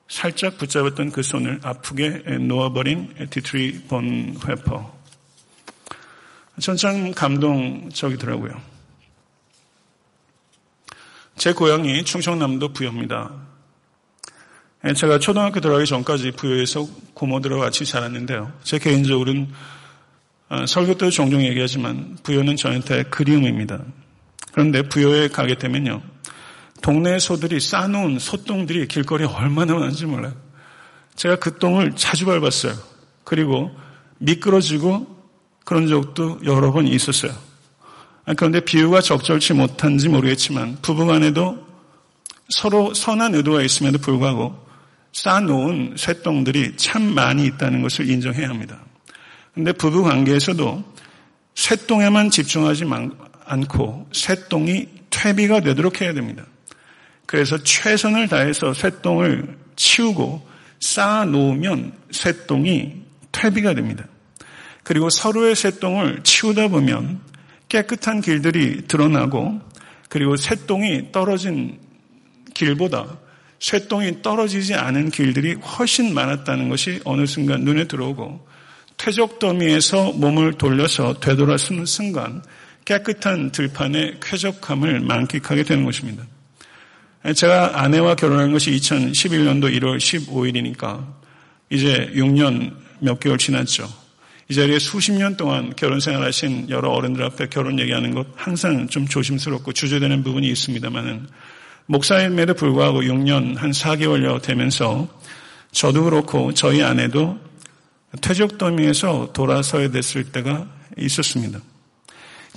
살짝 0.08 0.56
붙잡았던 0.56 1.12
그 1.12 1.22
손을 1.22 1.60
아프게 1.62 2.08
놓아버린 2.38 3.14
디트리히 3.28 3.82
본회퍼. 3.88 4.34
전 4.48 4.98
참 6.60 7.12
감동적이더라고요. 7.12 8.52
제 11.36 11.52
고향이 11.52 12.04
충청남도 12.04 12.72
부여입니다. 12.72 13.50
제가 14.96 15.18
초등학교 15.18 15.60
들어가기 15.60 15.86
전까지 15.86 16.32
부여에서 16.32 16.88
고모들과 17.12 17.58
같이 17.58 17.84
자랐는데요. 17.84 18.50
제 18.62 18.78
개인적으로는 18.78 19.48
어, 20.48 20.66
설교 20.66 20.94
때도 20.94 21.10
종종 21.10 21.42
얘기하지만 21.44 22.16
부여는 22.22 22.56
저한테 22.56 23.04
그리움입니다. 23.04 23.82
그런데 24.52 24.82
부여에 24.82 25.28
가게 25.28 25.54
되면요. 25.54 26.02
동네 26.82 27.18
소들이 27.18 27.60
싸놓은 27.60 28.18
소똥들이 28.18 28.88
길거리에 28.88 29.26
얼마나 29.26 29.74
많은지 29.74 30.06
몰라요. 30.06 30.32
제가 31.14 31.36
그 31.36 31.58
똥을 31.58 31.94
자주 31.94 32.24
밟았어요. 32.24 32.72
그리고 33.22 33.70
미끄러지고 34.18 35.06
그런 35.64 35.88
적도 35.88 36.40
여러 36.44 36.72
번 36.72 36.88
있었어요. 36.88 37.32
아, 38.24 38.34
그런데 38.34 38.60
비유가 38.60 39.02
적절치 39.02 39.52
못한지 39.52 40.08
모르겠지만 40.08 40.78
부부 40.80 41.06
간에도 41.06 41.64
서로 42.48 42.94
선한 42.94 43.34
의도가 43.34 43.62
있음에도 43.62 43.98
불구하고 43.98 44.69
쌓아놓은 45.12 45.94
쇠똥들이 45.96 46.76
참 46.76 47.02
많이 47.02 47.46
있다는 47.46 47.82
것을 47.82 48.08
인정해야 48.08 48.48
합니다. 48.48 48.80
그런데 49.52 49.72
부부 49.72 50.02
관계에서도 50.02 50.84
쇠똥에만 51.54 52.30
집중하지 52.30 52.84
않고 53.44 54.08
쇠똥이 54.12 54.88
퇴비가 55.10 55.60
되도록 55.60 56.00
해야 56.00 56.14
됩니다. 56.14 56.44
그래서 57.26 57.58
최선을 57.62 58.28
다해서 58.28 58.72
쇠똥을 58.72 59.56
치우고 59.76 60.48
쌓아놓으면 60.80 61.92
쇠똥이 62.10 63.02
퇴비가 63.32 63.74
됩니다. 63.74 64.04
그리고 64.82 65.10
서로의 65.10 65.54
쇠똥을 65.54 66.22
치우다 66.22 66.68
보면 66.68 67.20
깨끗한 67.68 68.20
길들이 68.20 68.86
드러나고 68.88 69.60
그리고 70.08 70.36
쇠똥이 70.36 71.12
떨어진 71.12 71.78
길보다 72.54 73.18
쇠똥이 73.60 74.22
떨어지지 74.22 74.74
않은 74.74 75.10
길들이 75.10 75.54
훨씬 75.54 76.12
많았다는 76.14 76.68
것이 76.68 77.00
어느 77.04 77.26
순간 77.26 77.62
눈에 77.62 77.84
들어오고 77.84 78.48
퇴적 78.96 79.38
더미에서 79.38 80.12
몸을 80.12 80.54
돌려서 80.54 81.20
되돌아서는 81.20 81.86
순간 81.86 82.42
깨끗한 82.84 83.52
들판의 83.52 84.16
쾌적함을 84.20 85.00
만끽하게 85.00 85.62
되는 85.62 85.84
것입니다. 85.84 86.24
제가 87.34 87.82
아내와 87.82 88.14
결혼한 88.14 88.52
것이 88.52 88.70
2011년도 88.72 89.74
1월 89.78 89.98
15일이니까 89.98 91.06
이제 91.68 92.10
6년 92.14 92.74
몇 92.98 93.20
개월 93.20 93.36
지났죠. 93.36 93.88
이 94.48 94.54
자리에 94.54 94.78
수십 94.78 95.12
년 95.12 95.36
동안 95.36 95.72
결혼 95.76 96.00
생활하신 96.00 96.70
여러 96.70 96.90
어른들 96.90 97.22
앞에 97.24 97.48
결혼 97.50 97.78
얘기하는 97.78 98.14
것 98.14 98.26
항상 98.34 98.88
좀 98.88 99.06
조심스럽고 99.06 99.72
주저되는 99.72 100.24
부분이 100.24 100.48
있습니다만은 100.48 101.28
목사임에도 101.90 102.54
불구하고 102.54 103.02
6년 103.02 103.56
한 103.56 103.72
4개월여 103.72 104.40
되면서 104.42 105.08
저도 105.72 106.04
그렇고 106.04 106.54
저희 106.54 106.84
아내도 106.84 107.36
퇴적 108.20 108.58
더미에서 108.58 109.30
돌아서야 109.32 109.90
됐을 109.90 110.30
때가 110.30 110.68
있었습니다. 110.96 111.58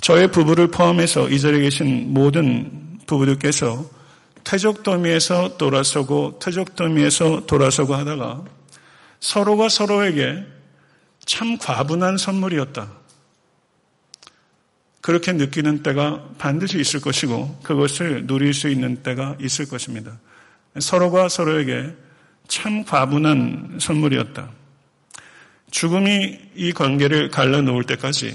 저의 0.00 0.30
부부를 0.30 0.68
포함해서 0.68 1.28
이 1.30 1.40
자리에 1.40 1.62
계신 1.62 2.14
모든 2.14 3.00
부부들께서 3.06 3.84
퇴적 4.44 4.84
더미에서 4.84 5.56
돌아서고 5.56 6.38
퇴적 6.38 6.76
더미에서 6.76 7.46
돌아서고 7.46 7.94
하다가 7.94 8.44
서로가 9.18 9.68
서로에게 9.68 10.44
참 11.26 11.58
과분한 11.58 12.18
선물이었다. 12.18 13.03
그렇게 15.04 15.32
느끼는 15.32 15.82
때가 15.82 16.30
반드시 16.38 16.80
있을 16.80 16.98
것이고 17.02 17.60
그것을 17.62 18.26
누릴 18.26 18.54
수 18.54 18.70
있는 18.70 19.02
때가 19.02 19.36
있을 19.38 19.68
것입니다. 19.68 20.18
서로가 20.78 21.28
서로에게 21.28 21.94
참 22.48 22.84
과분한 22.86 23.80
선물이었다. 23.82 24.48
죽음이 25.70 26.38
이 26.54 26.72
관계를 26.72 27.28
갈라놓을 27.28 27.84
때까지 27.84 28.34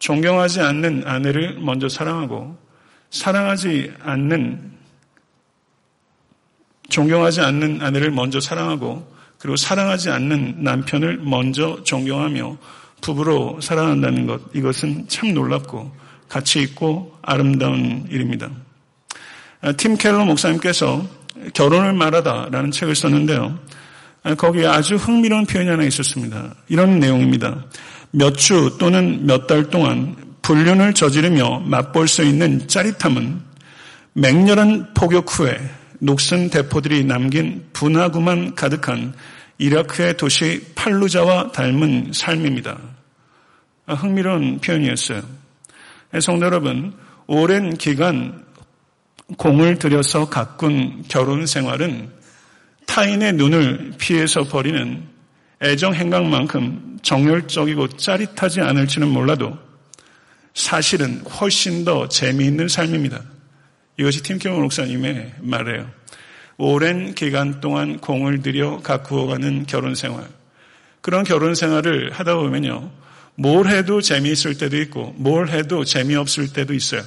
존경하지 0.00 0.60
않는 0.62 1.04
아내를 1.06 1.60
먼저 1.60 1.88
사랑하고 1.88 2.58
사랑하지 3.10 3.92
않는 4.00 4.72
존경하지 6.88 7.40
않는 7.40 7.82
아내를 7.82 8.10
먼저 8.10 8.40
사랑하고 8.40 9.08
그리고 9.38 9.54
사랑하지 9.54 10.10
않는 10.10 10.64
남편을 10.64 11.18
먼저 11.18 11.84
존경하며 11.84 12.58
부부로 13.02 13.60
살아간다는 13.60 14.26
것, 14.26 14.40
이것은 14.54 15.06
참 15.08 15.34
놀랍고 15.34 15.92
가치 16.28 16.62
있고 16.62 17.14
아름다운 17.20 18.06
일입니다. 18.10 18.48
아, 19.60 19.72
팀 19.72 19.96
켈러 19.96 20.24
목사님께서 20.24 21.04
결혼을 21.52 21.92
말하다라는 21.92 22.70
책을 22.70 22.94
썼는데요. 22.94 23.58
아, 24.22 24.34
거기에 24.34 24.66
아주 24.66 24.96
흥미로운 24.96 25.44
표현이 25.44 25.68
하나 25.68 25.84
있었습니다. 25.84 26.54
이런 26.68 26.98
내용입니다. 26.98 27.64
몇 28.12 28.36
주 28.36 28.76
또는 28.78 29.26
몇 29.26 29.46
달 29.46 29.68
동안 29.68 30.16
불륜을 30.42 30.94
저지르며 30.94 31.60
맛볼 31.60 32.08
수 32.08 32.22
있는 32.24 32.66
짜릿함은 32.66 33.40
맹렬한 34.14 34.94
포격 34.94 35.38
후에 35.38 35.58
녹슨 35.98 36.50
대포들이 36.50 37.04
남긴 37.04 37.64
분화구만 37.72 38.54
가득한 38.54 39.14
이라크의 39.58 40.16
도시 40.16 40.60
팔루자와 40.74 41.52
닮은 41.52 42.10
삶입니다. 42.12 42.76
아, 43.84 43.94
흥미로운 43.94 44.60
표현이었어요. 44.60 45.22
성도 46.20 46.46
여러분, 46.46 46.94
오랜 47.26 47.76
기간 47.76 48.44
공을 49.38 49.78
들여서 49.78 50.28
가꾼 50.28 51.02
결혼 51.08 51.46
생활은 51.46 52.10
타인의 52.86 53.32
눈을 53.32 53.94
피해서 53.98 54.44
버리는 54.44 55.02
애정 55.62 55.94
행각만큼 55.94 56.98
정열적이고 57.02 57.88
짜릿하지 57.96 58.60
않을지는 58.60 59.08
몰라도 59.08 59.58
사실은 60.54 61.20
훨씬 61.22 61.84
더 61.84 62.08
재미있는 62.08 62.68
삶입니다. 62.68 63.20
이것이 63.98 64.22
팀케어 64.22 64.58
목사님의 64.58 65.34
말이에요. 65.40 65.90
오랜 66.58 67.14
기간 67.14 67.60
동안 67.60 67.98
공을 67.98 68.42
들여 68.42 68.80
가꾸어가는 68.82 69.66
결혼 69.66 69.94
생활. 69.94 70.24
그런 71.00 71.24
결혼 71.24 71.54
생활을 71.54 72.12
하다 72.12 72.36
보면요. 72.36 72.90
뭘 73.34 73.68
해도 73.68 74.00
재미있을 74.00 74.58
때도 74.58 74.76
있고, 74.82 75.14
뭘 75.16 75.48
해도 75.48 75.84
재미없을 75.84 76.52
때도 76.52 76.74
있어요. 76.74 77.02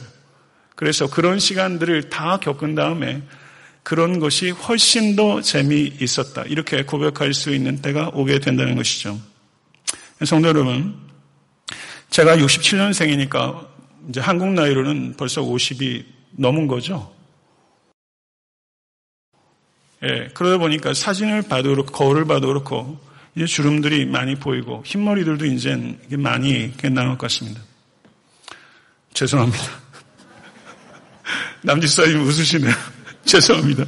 그래서 0.76 1.10
그런 1.10 1.40
시간들을 1.40 2.10
다 2.10 2.38
겪은 2.38 2.76
다음에 2.76 3.24
그런 3.84 4.20
것이 4.20 4.50
훨씬 4.50 5.16
더 5.16 5.42
재미있었다. 5.42 6.44
이렇게 6.44 6.84
고백할 6.84 7.34
수 7.34 7.54
있는 7.54 7.82
때가 7.82 8.10
오게 8.14 8.40
된다는 8.40 8.76
것이죠. 8.76 9.20
성도 10.26 10.48
여러분, 10.48 10.96
제가 12.10 12.38
67년생이니까 12.38 13.68
이제 14.10 14.20
한국 14.20 14.50
나이로는 14.54 15.16
벌써 15.18 15.42
50이 15.42 16.04
넘은 16.32 16.68
거죠. 16.68 17.14
예, 20.04 20.30
그러다 20.34 20.58
보니까 20.58 20.94
사진을 20.94 21.44
봐도 21.44 21.70
그렇고, 21.70 21.92
거울을 21.92 22.26
봐도 22.26 22.48
그렇고, 22.48 23.00
이제 23.36 23.46
주름들이 23.46 24.06
많이 24.06 24.36
보이고, 24.36 24.82
흰머리들도 24.86 25.46
이제 25.46 25.76
많이 26.18 26.72
나올 26.92 27.10
것 27.18 27.22
같습니다. 27.22 27.62
죄송합니다. 29.14 29.64
남집사님 31.64 32.22
웃으시네요. 32.22 32.74
죄송합니다. 33.26 33.86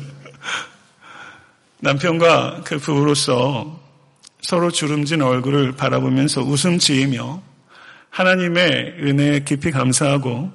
남편과 1.80 2.62
그 2.66 2.78
부부로서 2.80 3.80
서로 4.42 4.72
주름진 4.72 5.22
얼굴을 5.22 5.74
바라보면서 5.74 6.42
웃음 6.42 6.80
지으며 6.80 7.42
하나님의 8.10 8.96
은혜에 9.00 9.44
깊이 9.44 9.72
감사하고 9.72 10.52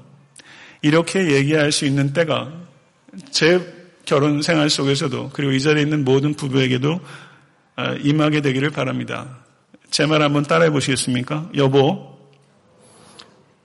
이렇게 0.82 1.30
얘기할 1.32 1.70
수 1.70 1.84
있는 1.84 2.12
때가 2.12 2.52
제 3.30 3.60
결혼 4.04 4.42
생활 4.42 4.68
속에서도 4.68 5.30
그리고 5.32 5.52
이 5.52 5.60
자리에 5.60 5.82
있는 5.82 6.04
모든 6.04 6.34
부부에게도 6.34 6.94
아, 6.94 6.98
임하게 8.00 8.40
되기를 8.40 8.70
바랍니다. 8.70 9.38
제 9.90 10.06
말 10.06 10.22
한번 10.22 10.42
따라해 10.42 10.70
보시겠습니까? 10.70 11.50
여보, 11.56 12.18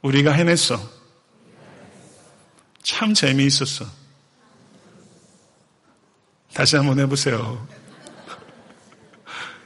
우리가 0.01 0.31
해냈어. 0.31 0.77
참 2.83 3.13
재미있었어. 3.13 3.85
다시 6.53 6.75
한번 6.75 6.99
해보세요. 6.99 7.67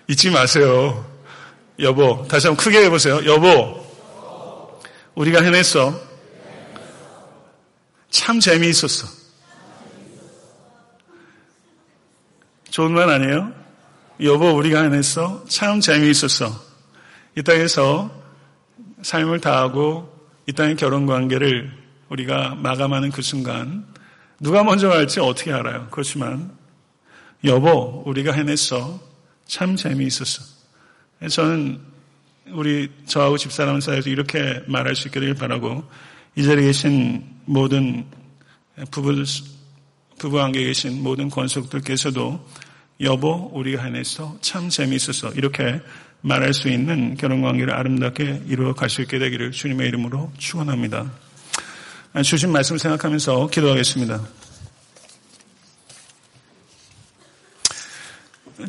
잊지 0.07 0.29
마세요. 0.29 1.05
여보, 1.79 2.25
다시 2.27 2.47
한번 2.47 2.63
크게 2.63 2.83
해보세요. 2.85 3.25
여보, 3.25 3.81
우리가 5.15 5.41
해냈어. 5.41 5.99
참 8.09 8.39
재미있었어. 8.39 9.07
좋은 12.69 12.91
말 12.91 13.09
아니에요? 13.09 13.60
여보, 14.23 14.51
우리가 14.51 14.83
해냈어. 14.83 15.43
참 15.47 15.79
재미있었어. 15.81 16.53
이 17.35 17.41
땅에서 17.41 18.11
삶을 19.01 19.39
다하고 19.39 20.15
이 20.47 20.53
땅의 20.53 20.75
결혼 20.75 21.07
관계를 21.07 21.71
우리가 22.09 22.53
마감하는 22.53 23.09
그 23.09 23.23
순간 23.23 23.83
누가 24.39 24.63
먼저 24.63 24.89
갈지 24.89 25.19
어떻게 25.19 25.51
알아요? 25.51 25.87
그렇지만 25.89 26.51
여보, 27.45 28.03
우리가 28.05 28.33
해냈어. 28.33 28.99
참 29.47 29.75
재미있었어. 29.75 30.43
저는 31.27 31.79
우리 32.51 32.91
저하고 33.07 33.39
집사람 33.39 33.81
사이에서 33.81 34.11
이렇게 34.11 34.61
말할 34.67 34.95
수 34.95 35.09
되길 35.09 35.33
바라고 35.33 35.83
이 36.35 36.43
자리에 36.43 36.67
계신 36.67 37.25
모든 37.45 38.05
부부, 38.91 39.23
부부 40.19 40.37
관계에 40.37 40.65
계신 40.65 41.01
모든 41.01 41.27
권속들께서도 41.27 42.70
여보, 43.01 43.49
우리가 43.53 43.83
해냈어. 43.83 44.37
참 44.41 44.69
재미있었어. 44.69 45.31
이렇게 45.31 45.81
말할 46.21 46.53
수 46.53 46.69
있는 46.69 47.15
결혼 47.15 47.41
관계를 47.41 47.73
아름답게 47.73 48.43
이루어 48.47 48.73
갈 48.73 48.89
수 48.89 49.01
있게 49.01 49.17
되기를 49.17 49.51
주님의 49.51 49.87
이름으로 49.87 50.31
축원합니다. 50.37 51.11
주신 52.23 52.51
말씀 52.51 52.77
생각하면서 52.77 53.47
기도하겠습니다. 53.47 54.21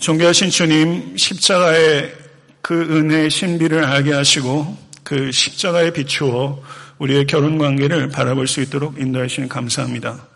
존귀하신 0.00 0.48
주님, 0.48 1.16
십자가의 1.16 2.14
그 2.62 2.80
은혜의 2.80 3.28
신비를 3.28 3.84
알게 3.84 4.12
하시고 4.12 4.78
그 5.02 5.30
십자가에 5.30 5.92
비추어 5.92 6.62
우리의 6.98 7.26
결혼 7.26 7.58
관계를 7.58 8.08
바라볼 8.08 8.46
수 8.46 8.62
있도록 8.62 8.98
인도해 8.98 9.26
주시니 9.26 9.48
감사합니다. 9.48 10.31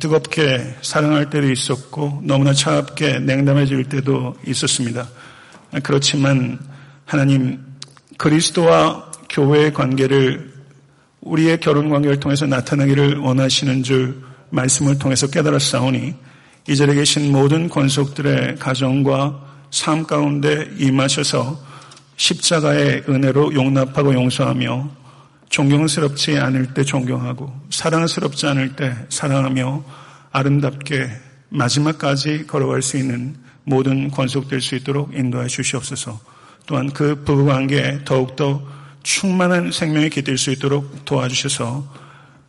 뜨겁게 0.00 0.76
사랑할 0.80 1.28
때도 1.28 1.50
있었고 1.50 2.22
너무나 2.24 2.54
차갑게 2.54 3.20
냉담해질 3.20 3.84
때도 3.84 4.36
있었습니다. 4.46 5.08
그렇지만 5.82 6.58
하나님 7.04 7.60
그리스도와 8.16 9.10
교회의 9.28 9.74
관계를 9.74 10.54
우리의 11.20 11.60
결혼 11.60 11.90
관계를 11.90 12.20
통해서 12.20 12.46
나타나기를 12.46 13.18
원하시는 13.18 13.82
줄 13.82 14.22
말씀을 14.50 14.98
통해서 14.98 15.26
깨달았사오니 15.26 16.14
이 16.68 16.76
자리에 16.76 16.94
계신 16.94 17.30
모든 17.30 17.68
권속들의 17.68 18.56
가정과 18.56 19.40
삶 19.70 20.06
가운데 20.06 20.70
임하셔서 20.78 21.60
십자가의 22.16 23.04
은혜로 23.08 23.54
용납하고 23.54 24.14
용서하며 24.14 25.03
존경스럽지 25.54 26.36
않을 26.36 26.74
때 26.74 26.82
존경하고 26.82 27.52
사랑스럽지 27.70 28.48
않을 28.48 28.74
때 28.74 28.92
사랑하며 29.08 29.84
아름답게 30.32 31.08
마지막까지 31.50 32.48
걸어갈 32.48 32.82
수 32.82 32.96
있는 32.96 33.36
모든 33.62 34.10
권속될 34.10 34.60
수 34.60 34.74
있도록 34.74 35.14
인도해 35.14 35.46
주시옵소서. 35.46 36.18
또한 36.66 36.90
그 36.92 37.22
부부관계에 37.22 38.00
더욱더 38.04 38.66
충만한 39.04 39.70
생명이 39.70 40.10
깃들 40.10 40.38
수 40.38 40.50
있도록 40.50 41.04
도와주셔서 41.04 41.86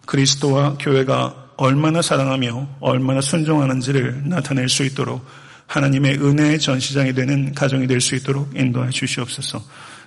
그리스도와 0.08 0.78
교회가 0.80 1.51
얼마나 1.58 2.01
사랑하며 2.01 2.78
얼마나 2.80 3.22
순종하는지를 3.22 4.28
나타낼 4.30 4.68
수 4.68 4.84
있도록 4.84 5.24
하나님의 5.68 6.18
은혜의 6.24 6.60
전시장이 6.60 7.14
되는 7.14 7.53
가정이 7.53 7.86
될 7.86 8.01
수 8.01 8.16
있도록 8.16 8.51
인도해 8.56 8.89
주시옵소서. 8.89 9.62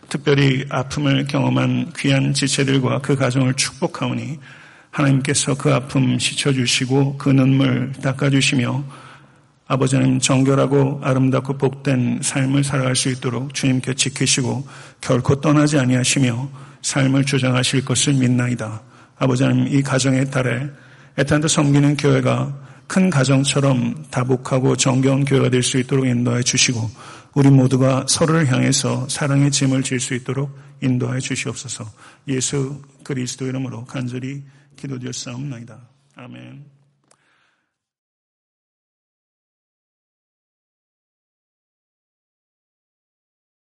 특별히 0.08 0.64
아픔을 0.70 1.26
경험한 1.26 1.92
귀한 1.96 2.32
지체들과 2.32 3.00
그 3.00 3.14
가정을 3.16 3.54
축복하오니 3.54 4.38
하나님께서 4.90 5.54
그 5.54 5.72
아픔 5.72 6.18
씻어주시고 6.18 7.18
그 7.18 7.28
눈물 7.28 7.92
닦아주시며 8.02 8.84
아버지 9.70 9.98
는 9.98 10.18
정결하고 10.18 11.00
아름답고 11.04 11.58
복된 11.58 12.20
삶을 12.22 12.64
살아갈 12.64 12.96
수 12.96 13.10
있도록 13.10 13.52
주님께 13.52 13.94
지키시고 13.94 14.66
결코 15.02 15.42
떠나지 15.42 15.78
아니하시며 15.78 16.48
삶을 16.80 17.24
주장하실 17.26 17.84
것을 17.84 18.14
믿나이다. 18.14 18.80
아버지 19.18 19.44
는이 19.44 19.82
가정의 19.82 20.30
딸에 20.30 20.70
애탄도 21.18 21.48
섬기는 21.48 21.98
교회가 21.98 22.56
큰 22.86 23.10
가정처럼 23.10 24.06
다복하고 24.10 24.74
정겨운 24.76 25.26
교회가 25.26 25.50
될 25.50 25.62
수 25.62 25.76
있도록 25.76 26.06
인도해 26.06 26.42
주시고 26.42 26.90
우리 27.38 27.50
모두가 27.50 28.04
서로를 28.08 28.50
향해서 28.52 29.08
사랑의 29.08 29.52
짐을 29.52 29.84
질 29.84 30.00
수 30.00 30.12
있도록 30.14 30.50
인도해 30.82 31.20
주시옵소서. 31.20 31.84
예수 32.26 32.82
그리스도 33.04 33.46
이름으로 33.46 33.84
간절히 33.84 34.42
기도드렸사옵나이다. 34.74 35.78
아멘. 36.16 36.77